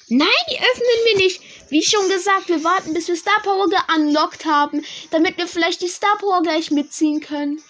[0.08, 1.40] Nein, die öffnen wir nicht.
[1.68, 5.88] Wie schon gesagt, wir warten, bis wir Star Power geunlockt haben, damit wir vielleicht die
[5.88, 7.60] Star Power gleich mitziehen können.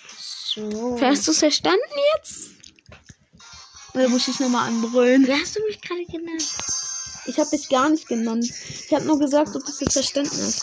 [0.54, 0.98] So.
[1.00, 1.80] Hast du es verstanden
[2.16, 2.50] jetzt?
[3.94, 5.26] Oder muss ich nochmal anbrüllen?
[5.26, 6.46] Wie hast du mich gerade genannt?
[7.26, 8.46] Ich habe dich gar nicht genannt.
[8.86, 10.62] Ich habe nur gesagt, ob du es jetzt verstanden hast.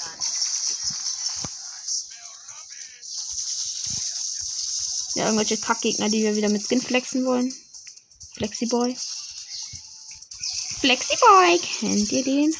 [5.15, 7.54] Ja, irgendwelche Kackgegner, die wir wieder mit Skin flexen wollen.
[8.36, 8.95] Flexiboy.
[10.80, 12.56] Flexiboy, kennt ihr den?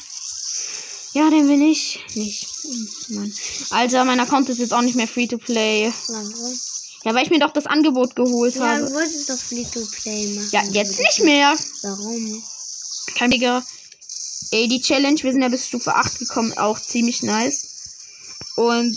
[1.14, 2.46] Ja, den will ich nicht.
[2.62, 3.34] Hm, Mann.
[3.70, 5.92] Also, mein Account ist jetzt auch nicht mehr free to play.
[6.08, 6.60] Warum?
[7.04, 8.86] Ja, weil ich mir doch das Angebot geholt Ja, habe.
[8.86, 10.48] du wolltest doch Free to Play machen.
[10.52, 11.54] Ja, jetzt nicht mehr.
[11.82, 12.42] Warum?
[13.14, 13.62] Kein Digga.
[14.54, 17.66] Ey, die Challenge, wir sind ja bis Stufe 8 gekommen, auch ziemlich nice.
[18.54, 18.96] Und,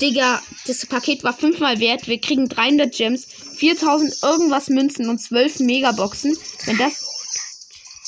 [0.00, 2.06] Digga, das Paket war fünfmal wert.
[2.06, 6.38] Wir kriegen 300 Gems, 4000 irgendwas Münzen und 12 Megaboxen.
[6.64, 6.92] Wenn das.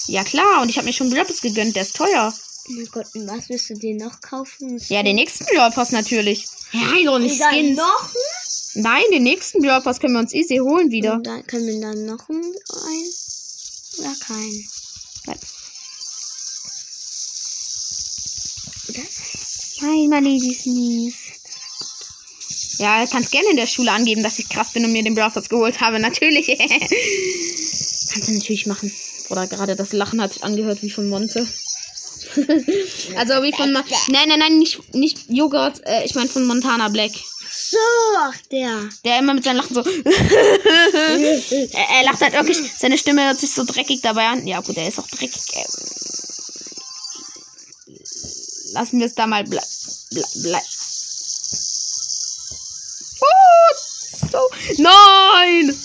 [0.07, 2.33] Ja, klar, und ich habe mir schon Brabbes gegönnt, der ist teuer.
[2.69, 4.81] Oh mein Gott, und was willst du dir noch kaufen?
[4.87, 6.47] Ja, den nächsten Brawl Pass natürlich.
[6.71, 7.77] Ja, doch nicht Skins.
[7.79, 8.11] noch?
[8.75, 11.15] Nein, den nächsten Brawl Pass können wir uns easy holen wieder.
[11.15, 13.11] Und dann können wir dann noch einen ein
[13.99, 14.69] oder keinen?
[15.27, 15.39] Nein.
[19.83, 21.15] Nein, Lady ist mies.
[22.79, 25.31] Ja, kannst gerne in der Schule angeben, dass ich krass bin und mir den Brawl
[25.49, 25.99] geholt habe.
[25.99, 26.47] Natürlich.
[28.13, 28.93] kannst du natürlich machen.
[29.29, 31.41] Oder gerade das Lachen hat sich angehört wie von Monte.
[33.17, 33.73] also wie von...
[33.73, 35.87] Ma nein, nein, nein, nicht, nicht Joghurt.
[35.87, 37.13] Äh, ich meine von Montana Black.
[37.53, 37.77] So,
[38.19, 38.89] ach der.
[39.05, 39.81] Der immer mit seinem Lachen so...
[39.83, 42.59] er, er lacht halt wirklich...
[42.79, 44.47] Seine Stimme hört sich so dreckig dabei an.
[44.47, 45.41] Ja gut, er ist auch dreckig.
[48.73, 49.61] Lassen wir es da mal ble
[50.11, 50.61] ble ble
[53.23, 53.75] Oh,
[54.31, 54.51] so.
[54.79, 55.77] Nein!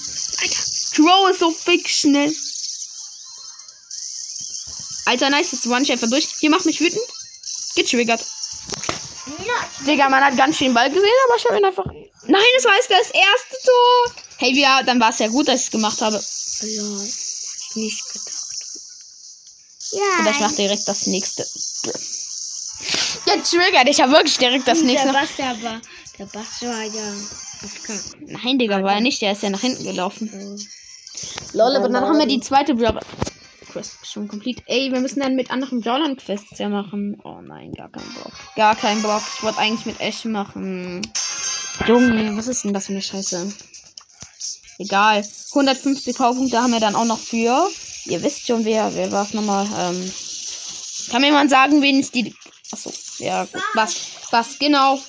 [0.41, 2.35] Alter, Crow ist so fix schnell.
[5.05, 6.27] Alter, nice, jetzt one einfach durch.
[6.39, 7.03] Hier macht mich wütend.
[7.75, 8.25] Getriggert.
[9.85, 11.85] Digga, man hat ganz schön Ball gesehen, aber ich habe ihn einfach.
[11.85, 14.15] Nein, es war jetzt das erste Tor.
[14.37, 16.15] Hey, ja, dann war es ja gut, dass ich es gemacht habe.
[16.61, 16.83] Ja,
[17.75, 18.45] nicht gedacht.
[19.91, 20.47] Oder ich Ja.
[20.47, 21.45] mache direkt das nächste.
[23.25, 25.11] Getriggert, ich habe wirklich direkt das der nächste.
[25.11, 25.81] Bass aber,
[26.19, 27.13] der Bass war ja
[27.63, 28.17] AFK.
[28.27, 29.21] Nein, Digga, war er nicht.
[29.21, 30.29] Der ist ja nach hinten gelaufen.
[30.29, 31.57] So.
[31.57, 33.01] Lol, aber dann haben wir die zweite Brawler.
[33.71, 34.63] Quest schon complete.
[34.67, 37.19] Ey, wir müssen dann mit anderen Brawlern Quests ja machen.
[37.23, 38.31] Oh nein, gar kein Bock.
[38.55, 39.21] Gar kein Bock.
[39.35, 41.01] Ich wollte eigentlich mit Ash machen.
[41.85, 43.51] Junge, was ist denn das für eine Scheiße?
[44.79, 45.25] Egal.
[45.49, 47.69] 150 Powerpunkte haben wir dann auch noch für.
[48.05, 49.65] Ihr wisst schon, wer, wer war es nochmal?
[49.77, 50.13] Ähm,
[51.09, 52.33] kann mir jemand sagen, wen es die.
[52.71, 53.47] Achso, ja.
[53.73, 53.95] Was?
[54.31, 54.99] Was, genau.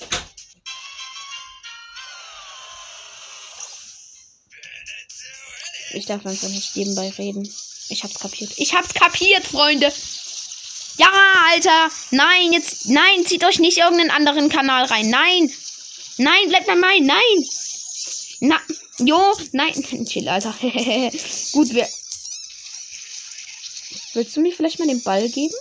[5.93, 7.49] Ich darf einfach nicht nebenbei reden.
[7.89, 8.51] Ich hab's kapiert.
[8.57, 9.91] Ich hab's kapiert, Freunde.
[10.97, 11.11] Ja,
[11.51, 11.89] Alter.
[12.11, 12.89] Nein, jetzt.
[12.89, 15.09] Nein, zieht euch nicht irgendeinen anderen Kanal rein.
[15.09, 15.51] Nein.
[16.17, 17.05] Nein, bleibt bei meinen.
[17.05, 17.49] Nein.
[18.39, 18.59] Na.
[18.99, 19.73] Jo, nein.
[20.05, 20.53] Chill, Alter.
[21.51, 21.87] Gut, wir.
[24.13, 25.53] Willst du mir vielleicht mal den Ball geben?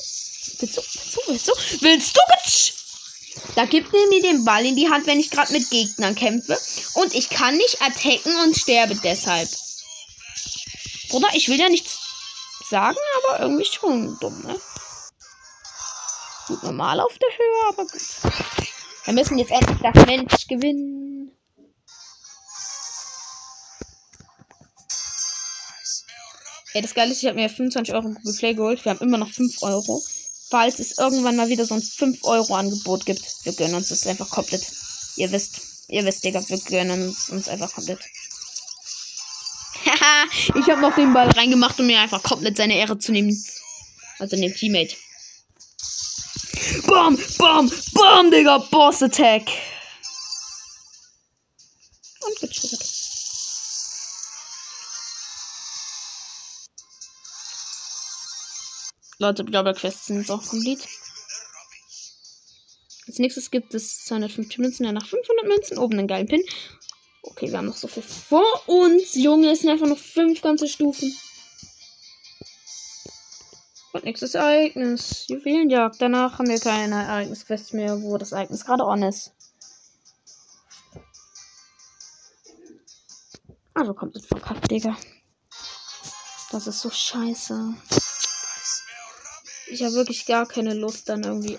[0.58, 0.82] Willst du?
[1.26, 1.52] Willst du?
[1.80, 2.20] Willst du?
[2.28, 2.86] Willst!
[3.54, 6.58] Da gibt er mir den Ball in die Hand, wenn ich gerade mit Gegnern kämpfe.
[6.94, 9.48] Und ich kann nicht attacken und sterbe deshalb.
[11.08, 11.98] Bruder, ich will ja nichts
[12.68, 14.60] sagen, aber irgendwie schon dumm, ne?
[16.48, 18.02] Gut, normal auf der Höhe, aber gut.
[19.04, 21.30] Wir müssen jetzt endlich das Mensch gewinnen.
[26.72, 28.84] Ey, das Geile ist, ich habe mir 25 Euro Google Play geholt.
[28.84, 30.02] Wir haben immer noch 5 Euro.
[30.48, 34.06] Falls es irgendwann mal wieder so ein 5 Euro Angebot gibt, wir gönnen uns das
[34.06, 34.64] einfach komplett.
[35.16, 37.98] Ihr wisst, ihr wisst, Digga, wir gönnen uns, uns einfach komplett.
[39.84, 43.36] Haha, ich habe noch den Ball reingemacht, um mir einfach komplett seine Ehre zu nehmen.
[44.18, 44.96] Also dem Teammate.
[46.86, 49.48] Bam, bam, bam, Digga, Boss Attack.
[59.18, 60.86] Leute, Blabber Quests sind auch komplett.
[63.06, 66.42] Als nächstes gibt es 250 Münzen, danach 500 Münzen, oben einen geilen Pin.
[67.22, 69.14] Okay, wir haben noch so viel vor uns.
[69.14, 71.16] Junge, es sind einfach noch fünf ganze Stufen.
[73.92, 75.26] Und nächstes Ereignis.
[75.28, 75.96] Juwelenjagd.
[76.00, 79.32] Danach haben wir keine Ereignisquests mehr, wo das Ereignis gerade on ist.
[83.72, 84.96] Also kommt jetzt verkackt, Digga.
[86.50, 87.74] Das ist so scheiße.
[89.68, 91.58] Ich habe wirklich gar keine Lust dann irgendwie.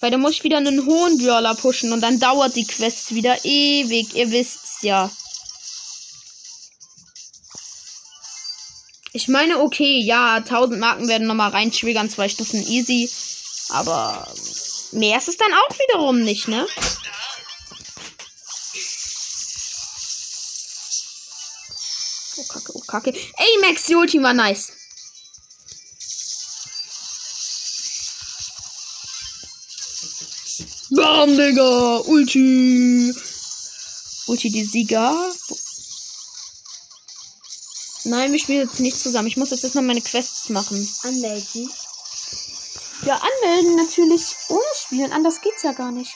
[0.00, 3.44] Weil da muss ich wieder einen hohen Brawler pushen und dann dauert die Quest wieder
[3.44, 4.14] ewig.
[4.14, 5.10] Ihr wisst's ja.
[9.12, 13.10] Ich meine, okay, ja, 1000 Marken werden nochmal reinschwigern, zwei Stufen easy.
[13.70, 14.30] Aber
[14.92, 16.66] mehr ist es dann auch wiederum nicht, ne?
[22.36, 23.14] Oh, Kacke, oh, Kacke.
[23.14, 24.72] Ey, Max, die Ulti war nice.
[31.06, 31.98] Bam, Digga.
[32.08, 33.14] Ulti.
[34.26, 35.14] Ulti, die Sieger.
[38.02, 39.28] Nein, wir spielen jetzt nicht zusammen.
[39.28, 40.76] Ich muss jetzt erstmal meine Quests machen.
[41.04, 41.70] Anmelden.
[43.04, 45.12] Ja, anmelden natürlich ohne spielen.
[45.12, 46.10] Anders geht's ja gar nicht.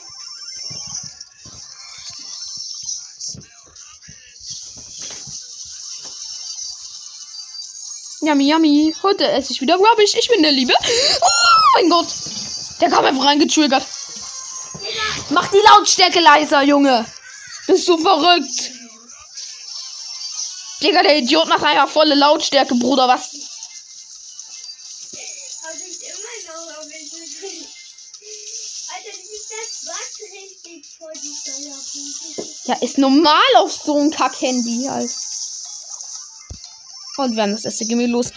[8.19, 8.93] Yummy, yummy.
[9.03, 10.15] Heute esse ich wieder Rubbish.
[10.15, 10.73] Ich bin der Liebe.
[11.21, 12.13] Oh mein Gott.
[12.81, 13.85] Der kam einfach reingetriggert.
[15.31, 17.05] Mach die Lautstärke leiser, Junge.
[17.67, 18.71] Bist du verrückt?
[20.83, 23.07] Digga, der Idiot macht einfach volle Lautstärke, Bruder.
[23.07, 23.29] Was?
[32.65, 35.11] Ja, ist normal auf so ein Kack-Handy halt.
[37.17, 38.31] Und wir haben das erste Gimme los.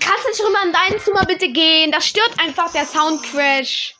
[0.00, 1.92] Kannst du nicht rüber in dein Zimmer bitte gehen?
[1.92, 3.97] Das stört einfach der Soundcrash.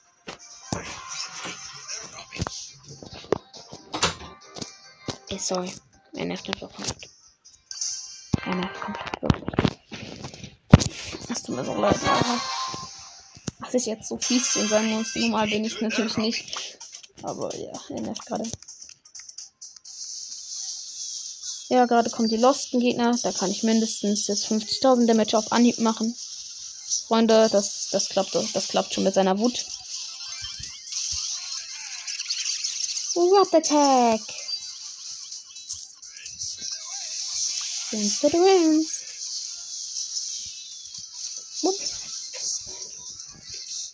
[5.48, 5.72] Sorry.
[6.12, 7.08] Er nervt einfach komplett.
[8.44, 9.80] Er nervt komplett, wirklich.
[11.30, 12.40] Es tut mir so leid, Alter.
[13.60, 15.14] Dass ich jetzt so fies ihm sein muss.
[15.16, 16.78] Normal bin ich natürlich nicht.
[17.22, 18.50] Aber ja, er nervt gerade.
[21.70, 23.16] Ja, gerade kommen die losten Gegner.
[23.22, 26.14] Da kann ich mindestens jetzt 50.000 Damage auf Anhieb machen.
[27.06, 29.66] Freunde, das, das klappt, das klappt schon mit seiner Wut.
[33.14, 34.20] What Attack!
[37.92, 38.22] Rings.
[41.62, 41.76] Wupp.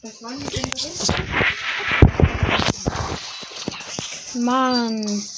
[0.02, 0.70] Was waren die denn?
[4.44, 5.28] Mann.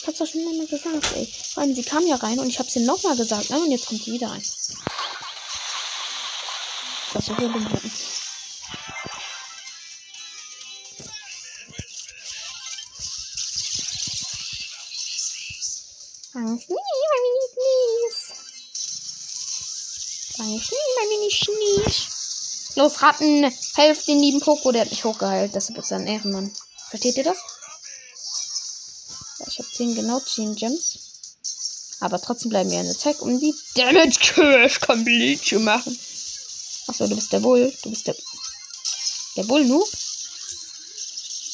[0.00, 1.26] Ich hab's doch schon mal gesagt, ey.
[1.54, 3.58] Vor allem, sie kam ja rein und ich hab's ihr nochmal gesagt, ne?
[3.58, 4.42] Und jetzt kommt sie wieder rein.
[7.14, 8.11] Das ist ja
[21.40, 22.08] mir nicht.
[22.76, 25.54] Los, Ratten, helft den lieben Poco, der hat mich hochgeheilt.
[25.54, 26.50] Deshalb ist ein Ehrenmann.
[26.88, 27.36] Versteht ihr das?
[29.46, 30.98] Ich habe 10 genau 10 Gems.
[32.00, 35.96] Aber trotzdem bleiben wir in der Attack, um die Damage Curse komplett zu machen.
[36.88, 37.72] Achso, du bist der Bull.
[37.82, 38.16] Du bist der.
[39.36, 39.86] Der Bull nur?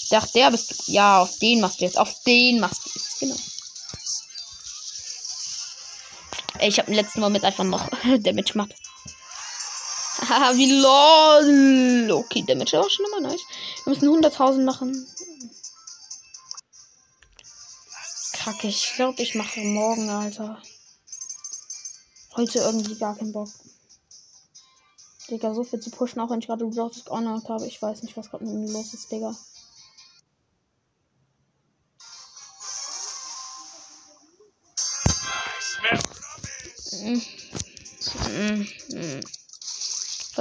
[0.02, 0.92] Ich dachte, der bist du.
[0.92, 1.98] Ja, auf den machst du jetzt.
[1.98, 3.20] Auf den machst du jetzt.
[3.20, 3.36] Genau.
[6.60, 7.88] Ich habe im letzten mit einfach noch
[8.20, 8.74] Damage gemacht.
[10.28, 12.12] Haha, wie lol.
[12.12, 13.40] Okay, Damage auch schon immer nice.
[13.84, 15.06] Wir müssen 100.000 machen.
[18.32, 20.62] Kacke, ich glaube, ich mache morgen, Alter.
[22.36, 23.48] Heute irgendwie gar keinen Bock.
[25.30, 27.66] Digga, so viel zu pushen, auch wenn ich gerade Lotus geordnet habe.
[27.66, 29.36] Ich weiß nicht, was gerade mit mir los ist, Digga.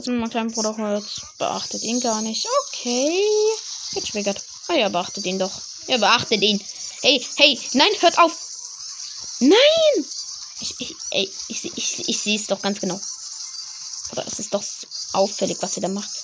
[0.08, 2.48] Falls mein kleiner Bruder hört, beachtet ihn gar nicht.
[2.68, 3.22] Okay.
[3.94, 4.42] Getriggert.
[4.70, 5.52] Ah ja, beachtet ihn doch.
[5.88, 6.64] Ja, beachtet ihn.
[7.02, 8.32] Hey, hey, nein, hört auf.
[9.40, 10.06] Nein!
[10.62, 13.00] Ich, ich, ey, ich, ich, ich, ich sehe es doch ganz genau.
[14.14, 16.24] Oder es ist doch so auffällig, was ihr da macht.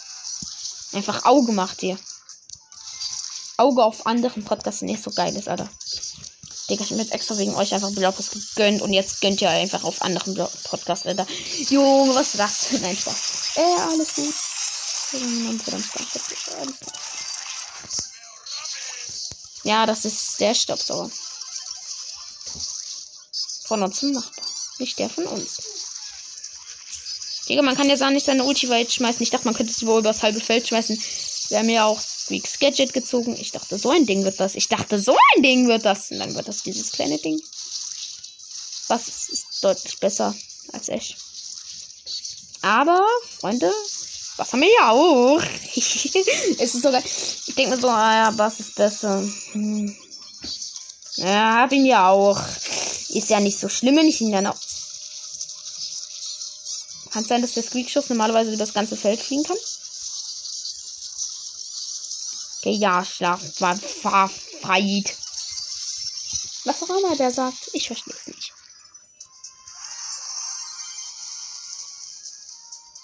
[0.94, 2.00] Einfach Auge macht ihr.
[3.58, 5.70] Auge auf anderen Podcasts nicht so geil ist, Alter.
[6.70, 9.50] Digga, ich hab mir jetzt extra wegen euch einfach Blockers gegönnt und jetzt gönnt ihr
[9.50, 11.28] einfach auf anderen Blog Podcasts, Alter.
[11.70, 12.72] Junge, was ist das?
[12.82, 13.58] Nein, Spaß.
[13.58, 14.34] Äh, alles gut.
[19.64, 21.12] Ja, das ist der Staubsauger.
[23.66, 24.46] Von unserem Nachbar.
[24.80, 25.58] Nicht der von uns.
[27.48, 29.22] Digga, man kann jetzt auch nicht seine Ulti weit schmeißen.
[29.22, 31.02] Ich dachte, man könnte es wohl übers halbe Feld schmeißen.
[31.52, 33.36] Haben ja auch Squeaks Gadget gezogen.
[33.38, 34.56] Ich dachte, so ein Ding wird das.
[34.56, 36.10] Ich dachte, so ein Ding wird das.
[36.12, 37.40] Und dann wird das dieses kleine Ding.
[38.88, 40.36] Was ist, deutlich besser
[40.72, 41.16] als Ash.
[42.62, 43.06] Aber,
[43.40, 43.72] Freunde,
[44.38, 45.42] was haben wir ja auch?
[45.76, 47.04] es ist sogar.
[47.04, 49.22] Ich denke mir so, ah ja, was ist besser?
[49.52, 49.96] Hm.
[51.16, 52.40] Ja, hab ihn ja auch.
[53.10, 54.58] Ist ja nicht so schlimm, wenn ich ihn dann auch.
[57.12, 59.58] Kann sein, dass der Squeakschuss normalerweise über das ganze Feld fliegen kann.
[62.64, 65.18] Okay, ja, Schlaf war Fight.
[66.64, 68.54] Was auch immer der sagt, ich verstehe es nicht.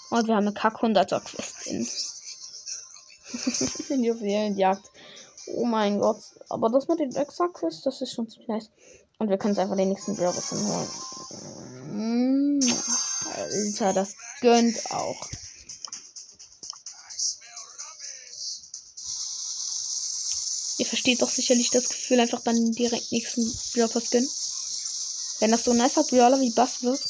[0.08, 1.86] Und wir haben eine Kack 100er Quest in.
[3.90, 4.90] in Juwelenjagd.
[5.48, 6.22] Oh mein Gott.
[6.48, 8.70] Aber das mit den Extra Quest, das ist schon ziemlich nice.
[9.18, 10.88] Und wir können es einfach den nächsten Brawler holen.
[11.92, 12.60] Mm.
[13.34, 15.28] Alter, das gönnt auch.
[21.00, 24.28] Ihr versteht doch sicherlich das Gefühl, einfach dann direkt nächsten Brawler gönnen.
[25.38, 27.00] Wenn das so ein nicer Brawler wie Bass wird.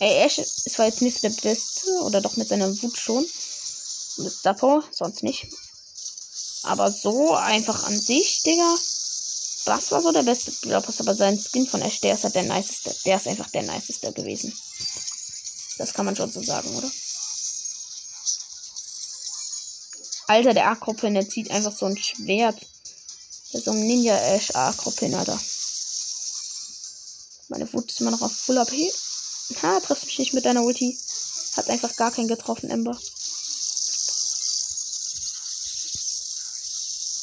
[0.00, 3.24] Ey, Ash ist zwar jetzt nicht der Beste, oder doch mit seiner Wut schon.
[4.16, 5.46] Mit Sapo, sonst nicht.
[6.64, 8.76] Aber so einfach an sich, Digga.
[9.66, 12.42] Das war so der beste Brawlpass, aber sein Skin von Ash, der ist halt der
[12.42, 12.92] niceste.
[13.04, 14.52] Der ist einfach der niceste gewesen.
[15.78, 16.90] Das kann man schon so sagen, oder?
[20.28, 22.60] Alter, der Akropin, der zieht einfach so ein Schwert.
[23.52, 25.38] Der ist so ein Ninja Ash Akropin, Alter.
[27.48, 28.72] Meine Wut ist immer noch auf Full AP.
[29.62, 30.98] Ha, triffst mich nicht mit deiner Ulti.
[31.56, 32.98] Hat einfach gar keinen getroffen, Ember.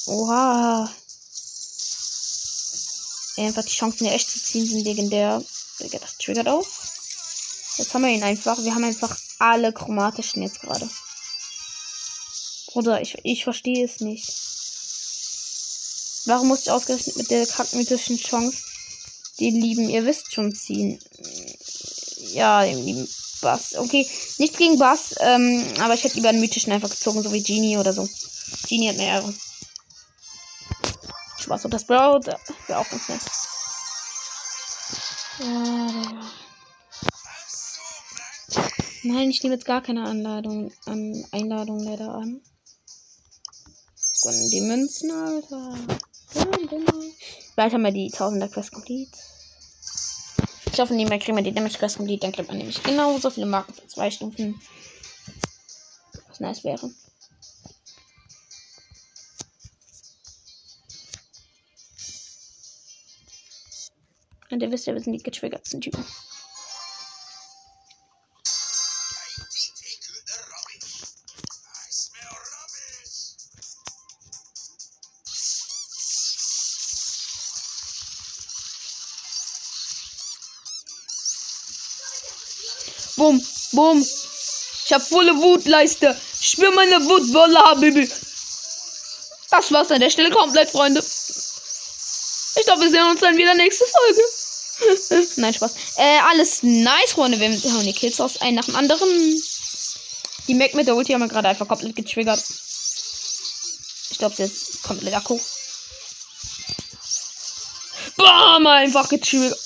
[0.05, 0.89] Oha.
[3.35, 5.43] Einfach die Chancen, hier echt zu ziehen, sind legendär.
[5.79, 6.67] Das triggert auch.
[7.77, 8.57] Jetzt haben wir ihn einfach.
[8.63, 10.89] Wir haben einfach alle chromatischen jetzt gerade.
[12.73, 14.27] Bruder, ich, ich verstehe es nicht.
[16.25, 18.57] Warum muss ich ausgerechnet mit der kackmythischen Chance
[19.39, 20.99] die lieben, ihr wisst schon, ziehen?
[22.33, 23.07] Ja, den lieben
[23.41, 23.75] Bass.
[23.75, 24.07] Okay,
[24.37, 27.77] nichts gegen Bass, ähm, aber ich hätte lieber einen mythischen einfach gezogen, so wie Genie
[27.77, 28.07] oder so.
[28.67, 29.33] Genie hat mehr Ehre.
[31.39, 33.21] Spaß und das Braut wäre auch ganz nett.
[39.03, 42.41] Nein, ich nehme jetzt gar keine Anladung, an, Einladung leider an.
[44.25, 45.77] Und die Münzen, Alter.
[47.55, 49.11] Bald haben wir die 1000er Quest complete.
[50.71, 52.21] Ich hoffe, nebenbei kriegen wir die Damage Quest complete.
[52.21, 54.59] Dann kriegt man nämlich genauso viele Marken für zwei Stufen.
[56.29, 56.89] Was nice wäre.
[64.49, 66.05] Und ihr wisst ja, wir sind die getriggertsten Typen.
[83.23, 84.05] Bumm, bumm.
[84.85, 86.13] Ich hab volle Wutleiste.
[86.41, 88.11] Ich spür meine Wut, Wallah, Baby.
[89.49, 90.99] Das war's an der Stelle komplett, Freunde.
[90.99, 95.25] Ich glaube, wir sehen uns dann wieder nächste Folge.
[95.37, 95.73] Nein, Spaß.
[95.95, 97.39] Äh, alles nice, Freunde.
[97.39, 99.07] Wir haben die Kills aus einem nach dem anderen.
[100.49, 102.43] Die Mac mit der Ulti haben wir gerade einfach komplett getriggert.
[104.09, 105.39] Ich glaube, sie ist komplett Akku.
[108.17, 109.57] Bam, einfach getriggert.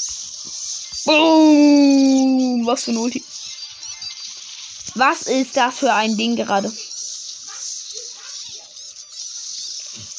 [1.06, 2.63] Boom.
[2.67, 3.24] Was für ein Ulti.
[4.98, 6.70] Was ist das für ein Ding gerade?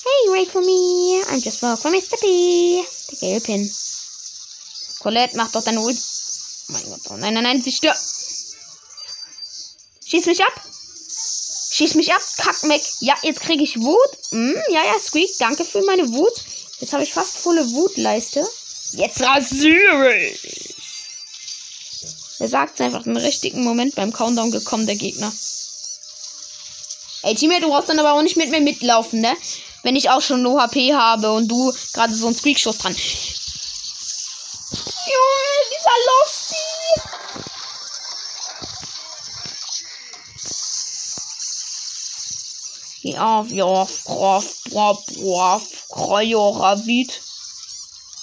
[0.04, 1.20] Hey, wait for me.
[1.32, 2.16] I'm just for Mr.
[2.20, 2.84] P.
[3.10, 3.74] Der gelbe Pin.
[5.00, 5.96] Colette, mach doch deine Ult.
[5.96, 7.00] Oh mein Gott.
[7.10, 7.98] Oh nein, nein, nein, sie stirbt.
[10.06, 10.62] Schieß mich ab.
[11.72, 12.22] Schieß mich ab.
[12.36, 12.82] Kack weg.
[13.00, 14.18] Ja, jetzt kriege ich Wut.
[14.30, 16.44] Hm, ja, ja, Squeak, danke für meine Wut.
[16.78, 18.46] Jetzt habe ich fast volle Wutleiste.
[18.92, 20.67] Jetzt rasiere ich.
[22.40, 25.32] Er sagt es einfach im richtigen Moment beim Countdown gekommen, der Gegner.
[27.22, 29.36] Ey, Teammate, du brauchst dann aber auch nicht mit mir mitlaufen, ne?
[29.82, 32.94] Wenn ich auch schon No HP habe und du gerade so einen Squeak-Schuss dran.
[32.94, 33.04] Junge,
[35.72, 36.54] dieser Lofty!
[43.02, 47.20] Ja, ja, brav, brav, brav, Ravid.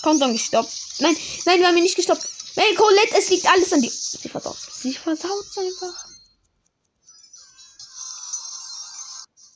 [0.03, 0.72] Countdown gestoppt.
[0.99, 2.34] Nein, nein, wir haben ihn nicht gestoppt.
[2.55, 3.91] Nein, Colette, es liegt alles an dir.
[3.91, 6.07] Sie versaut Sie versaut einfach.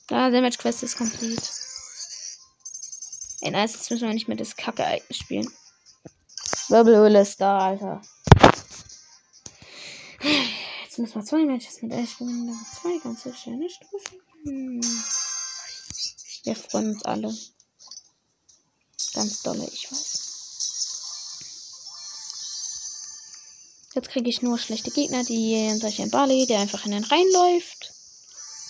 [0.08, 1.42] Da, Damage Quest ist complete.
[3.42, 5.52] Ey, nice, jetzt müssen wir nicht mehr das Kacke-Icon spielen.
[6.68, 8.02] Wirbelhöhle ist da, Alter.
[10.84, 12.54] Jetzt müssen wir zwei Matches mit Ash gewinnen.
[12.80, 14.20] Zwei ganz schöne Stufen.
[14.44, 14.80] Hm.
[16.44, 17.34] Wir freuen uns alle.
[19.14, 20.09] Ganz dolle, ich weiß.
[24.00, 27.26] Jetzt kriege ich nur schlechte Gegner, die solche ein Barley, der einfach in den Rhein
[27.34, 27.92] läuft.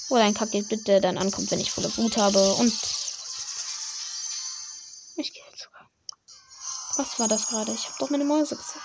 [0.09, 2.55] Oder ein Kack, bitte dann ankommt, wenn ich volle Wut habe.
[2.55, 2.73] Und
[5.15, 5.89] ich gehe jetzt sogar.
[6.97, 7.73] Was war das gerade?
[7.73, 8.83] Ich habe doch meine Mäuse gesagt.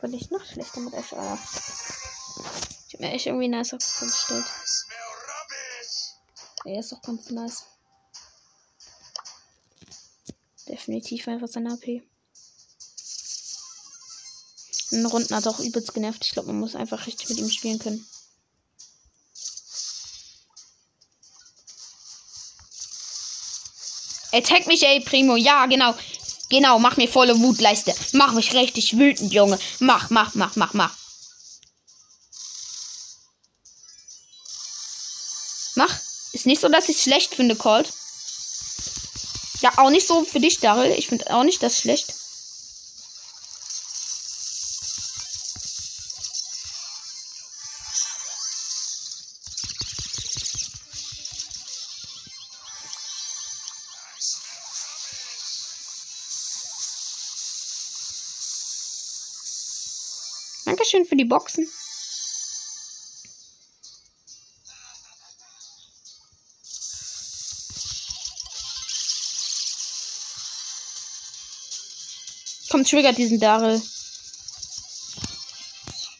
[0.00, 1.38] Weil ich noch schlechter mit Ash war.
[2.88, 4.44] Ich habe mir echt irgendwie nice vorgestellt.
[6.66, 7.64] Er ist doch ganz nice.
[10.68, 12.02] Definitiv einfach sein AP.
[14.94, 16.24] In Runden hat auch übelst genervt.
[16.24, 18.06] Ich glaube, man muss einfach richtig mit ihm spielen können.
[24.32, 25.36] Attack mich, ey, Primo.
[25.36, 25.94] Ja, genau.
[26.48, 27.92] Genau, mach mir volle Wutleiste.
[28.12, 29.58] Mach mich richtig wütend, Junge.
[29.80, 30.96] Mach, mach, mach, mach, mach.
[35.74, 36.00] Mach.
[36.32, 37.92] Ist nicht so, dass ich es schlecht finde, Colt.
[39.60, 40.92] Ja, auch nicht so für dich, Daryl.
[40.92, 42.14] Ich finde auch nicht das schlecht.
[61.04, 61.68] Dankeschön für die Boxen.
[72.70, 73.80] Komm, triggert diesen Daryl.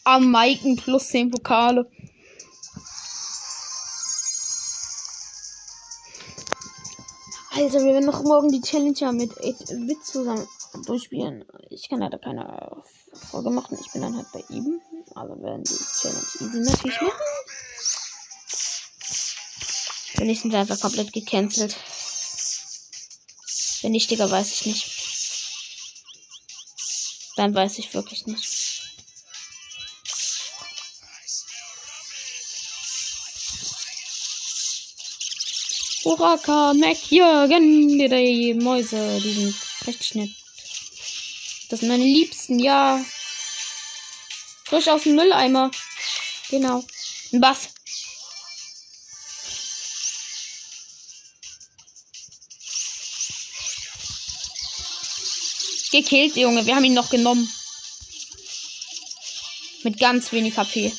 [0.05, 1.91] Am Maiken plus 10 Pokale.
[7.51, 10.47] Alter, wir werden noch morgen die Challenger mit 8-Bit zusammen
[10.83, 11.45] durchspielen.
[11.71, 12.83] Ich kann leider keine
[13.31, 13.79] Folge machen.
[13.81, 14.81] Ich bin dann halt bei ihm.
[15.15, 17.23] Also werden die Challenge easy natürlich machen.
[20.17, 21.77] Wenn nicht, sind einfach komplett gecancelt.
[23.83, 24.91] Wenn nicht, Digga, weiß ich nicht.
[27.37, 28.65] Dann weiß ich wirklich nicht.
[36.05, 39.55] Uraka, McJürgen, die Mäuse, die sind
[39.87, 40.44] richtig nett.
[41.75, 43.05] Das sind meine Liebsten, ja.
[44.65, 45.73] Frisch aus dem Mülleimer.
[46.49, 46.85] Genau.
[47.33, 47.71] Ein Bass.
[55.91, 56.65] Gekillt, Junge.
[56.65, 57.53] Wir haben ihn noch genommen.
[59.83, 60.93] Mit ganz wenig HP.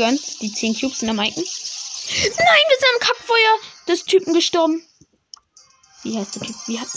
[0.00, 0.40] Gönnt.
[0.40, 1.44] Die 10 Cubes in der Maiken.
[1.44, 4.82] Nein, wir sind am Kackfeuer des Typen gestorben.
[6.02, 6.56] Wie heißt der Typ?
[6.66, 6.88] Wie hat.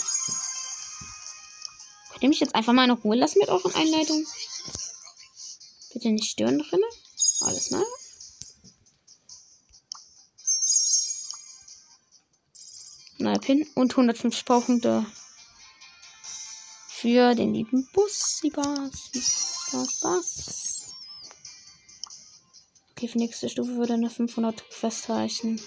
[2.10, 4.26] Könnt ihr mich jetzt einfach mal in Ruhe lassen mit euren Einleitungen?
[5.92, 6.86] Bitte nicht stören drinne.
[7.40, 7.84] Alles ne?
[13.18, 15.06] Neuer Pin und 150 Powerpunkte
[16.88, 19.10] für den lieben Bussi Bass.
[19.70, 20.73] Bass, Bass.
[23.08, 25.60] Für nächste Stufe würde eine 500 Quest reichen.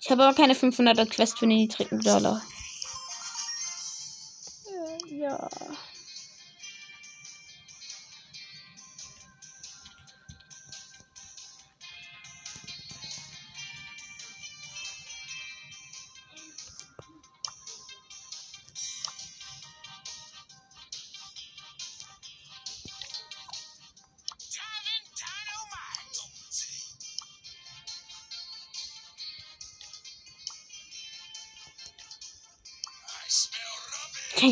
[0.00, 2.42] Ich habe aber keine 500er Quest für den niedrigen Dollar.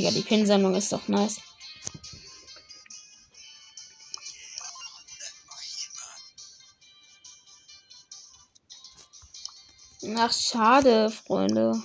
[0.06, 1.40] Ja, die Pinsammlung ist doch nice.
[10.16, 11.82] Ach, schade, Freunde.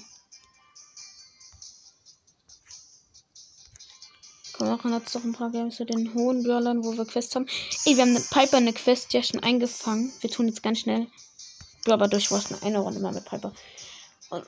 [4.54, 7.48] Komm, wir jetzt noch ein paar Games zu den hohen Brawlern, wo wir Quests haben.
[7.86, 10.14] Ey, wir haben eine Piper eine Quest ja schon eingefangen.
[10.22, 11.08] Wir tun jetzt ganz schnell
[11.86, 12.62] Brawler durchwaschen.
[12.62, 13.52] Eine Runde mal mit Piper.
[14.30, 14.46] Und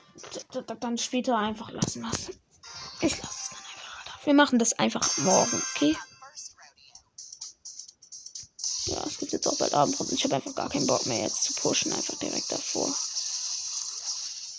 [0.78, 2.38] dann später einfach lassen lassen.
[3.00, 3.33] Ich lasse
[4.24, 5.96] Wir machen das einfach morgen, okay?
[8.86, 11.22] Ja, es gibt jetzt auch bald Abend und ich habe einfach gar keinen Bock mehr
[11.22, 12.94] jetzt zu pushen, einfach direkt davor.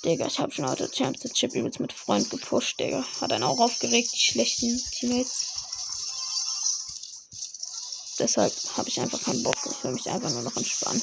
[0.04, 3.04] Digga, ich habe schon heute Championship übelst mit Freund gepusht, Digga.
[3.22, 5.48] Hat einen auch aufgeregt, die schlechten Teammates.
[8.20, 9.58] Deshalb habe ich einfach keinen Bock.
[9.66, 11.02] Ich will mich einfach nur noch entspannen.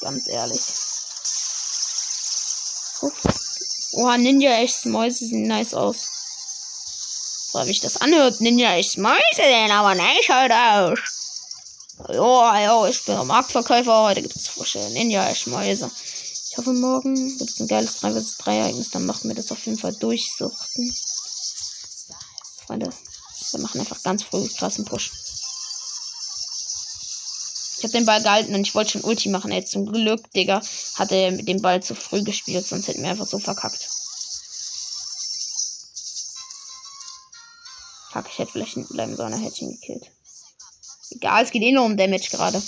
[0.00, 0.60] Ganz ehrlich.
[3.02, 3.90] Ups.
[3.92, 6.17] Oh, Ninja echt Mäuse sehen nice aus.
[7.50, 10.98] So wie ich das anhört, Ninja echt Mäuse sehen aber nicht halt aus.
[12.10, 14.02] Jo, jo, ich bin Marktverkäufer.
[14.02, 15.90] Heute gibt es frische Ninja echt Mäuse.
[16.50, 18.90] Ich hoffe, morgen gibt es ein geiles 3 vs 3 Ereignis.
[18.90, 20.94] Dann machen wir das auf jeden Fall durchsuchten.
[22.66, 22.90] Freunde,
[23.52, 25.10] wir machen einfach ganz früh krassen Push.
[27.78, 29.52] Ich habe den Ball gehalten und ich wollte schon Ulti machen.
[29.52, 30.60] Ey, zum Glück, Digga,
[30.96, 33.88] hat er mit dem Ball zu früh gespielt, sonst hätten wir einfach so verkackt.
[38.18, 40.10] Fuck, ich hätte vielleicht hinten bleiben sollen, er hätte ihn gekillt.
[41.10, 42.60] Egal, es geht eh nur um Damage gerade.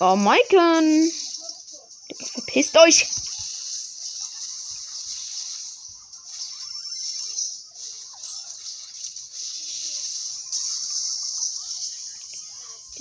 [0.00, 1.12] Oh, Maiken!
[2.32, 3.06] Verpisst euch!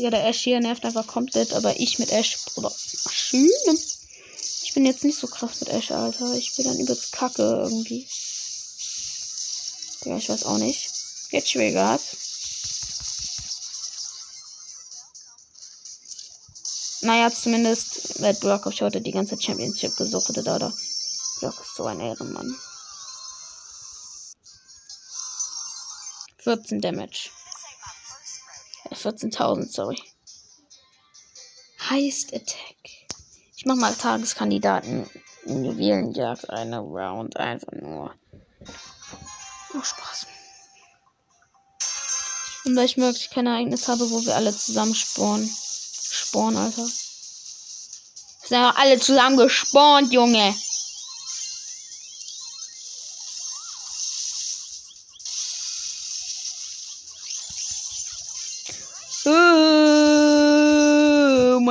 [0.05, 2.71] Digga, der Ash hier nervt einfach komplett, aber ich mit Ash, Bruder.
[3.09, 3.49] Schön.
[4.63, 6.31] Ich bin jetzt nicht so krass mit Ash, Alter.
[6.35, 8.07] Ich bin dann übelst kacke irgendwie.
[10.03, 10.91] Digga, ich weiß auch nicht.
[11.31, 12.01] Jetzt triggert.
[17.01, 20.73] Naja, zumindest wird Brock auf heute die ganze Championship gesucht oder da.
[21.39, 22.55] Brock ist so ein Ehrenmann.
[26.43, 27.31] 14 Damage.
[28.95, 30.01] 14.000, sorry.
[31.89, 32.75] Heist Attack.
[33.55, 35.09] Ich mach mal Tageskandidaten
[35.45, 37.37] in Juwelenjagd eine Round.
[37.37, 38.13] Einfach nur.
[39.73, 40.27] Oh, Spaß.
[42.65, 45.47] Und weil ich möglich kein Ereignis habe, wo wir alle zusammen spawnen.
[45.47, 46.81] Spawn, Alter.
[46.81, 46.89] Wir
[48.47, 50.55] sind einfach alle zusammen gespawnt, Junge.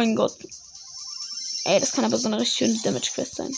[0.04, 0.36] Mein Gott.
[1.64, 3.54] Ey, das kann aber so eine richtig schöne Damage Quest sein.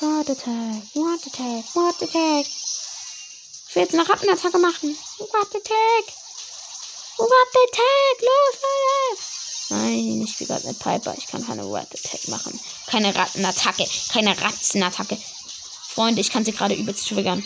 [0.00, 2.46] What Attack, What Attack, What Attack.
[2.46, 4.96] Ich will jetzt eine Rattenattacke machen.
[5.18, 6.04] What Attack.
[7.16, 8.20] What Attack.
[8.20, 9.27] Los, Leute.
[9.70, 11.14] Nein, ich spiele gerade mit Piper.
[11.18, 12.58] Ich kann keine Rat Attack machen.
[12.86, 13.86] Keine Rattenattacke.
[14.08, 15.18] Keine Ratzenattacke.
[15.88, 17.44] Freunde, ich kann sie gerade übelst triggern.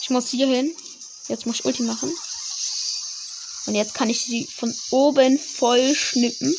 [0.00, 0.74] Ich muss hier hin.
[1.26, 2.10] Jetzt muss ich Ulti machen.
[3.66, 6.54] Und jetzt kann ich sie von oben voll schnippen.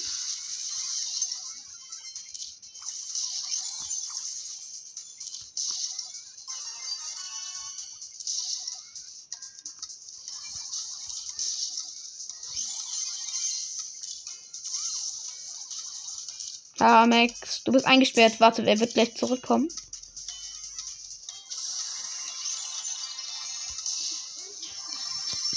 [16.80, 18.40] Ah, Max, du bist eingesperrt.
[18.40, 19.68] Warte, wer wird gleich zurückkommen?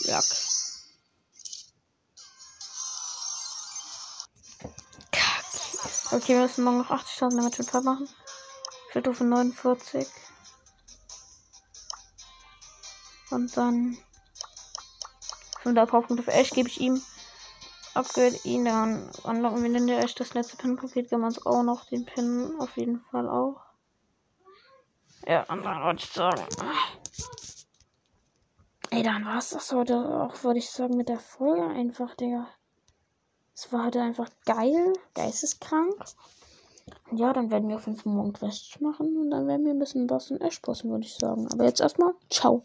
[0.05, 0.25] Jack.
[6.11, 8.09] Okay, wir müssen morgen noch 80.000 damit total machen.
[8.89, 10.07] Ich will von 49.
[13.31, 13.97] Und dann
[15.63, 17.03] 500 Powerpunkte für Ash gebe ich ihm.
[17.95, 21.63] Upgrade ihn, dann unlocken wir den der Ash das letzte Pin-Paket, kann man es auch
[21.63, 23.61] noch, den Pin auf jeden Fall auch.
[25.27, 26.43] Ja, und dann wollte ich sagen.
[28.91, 32.49] Ey, dann war es das heute auch, würde ich sagen, mit der Folge einfach, Digga.
[33.55, 35.95] Es war heute einfach geil, geisteskrank.
[37.13, 39.79] Ja, dann werden wir auf jeden Fall morgen Quests machen und dann werden wir ein
[39.79, 41.47] bisschen Boss und Ash bossen, würde ich sagen.
[41.53, 42.65] Aber jetzt erstmal, ciao.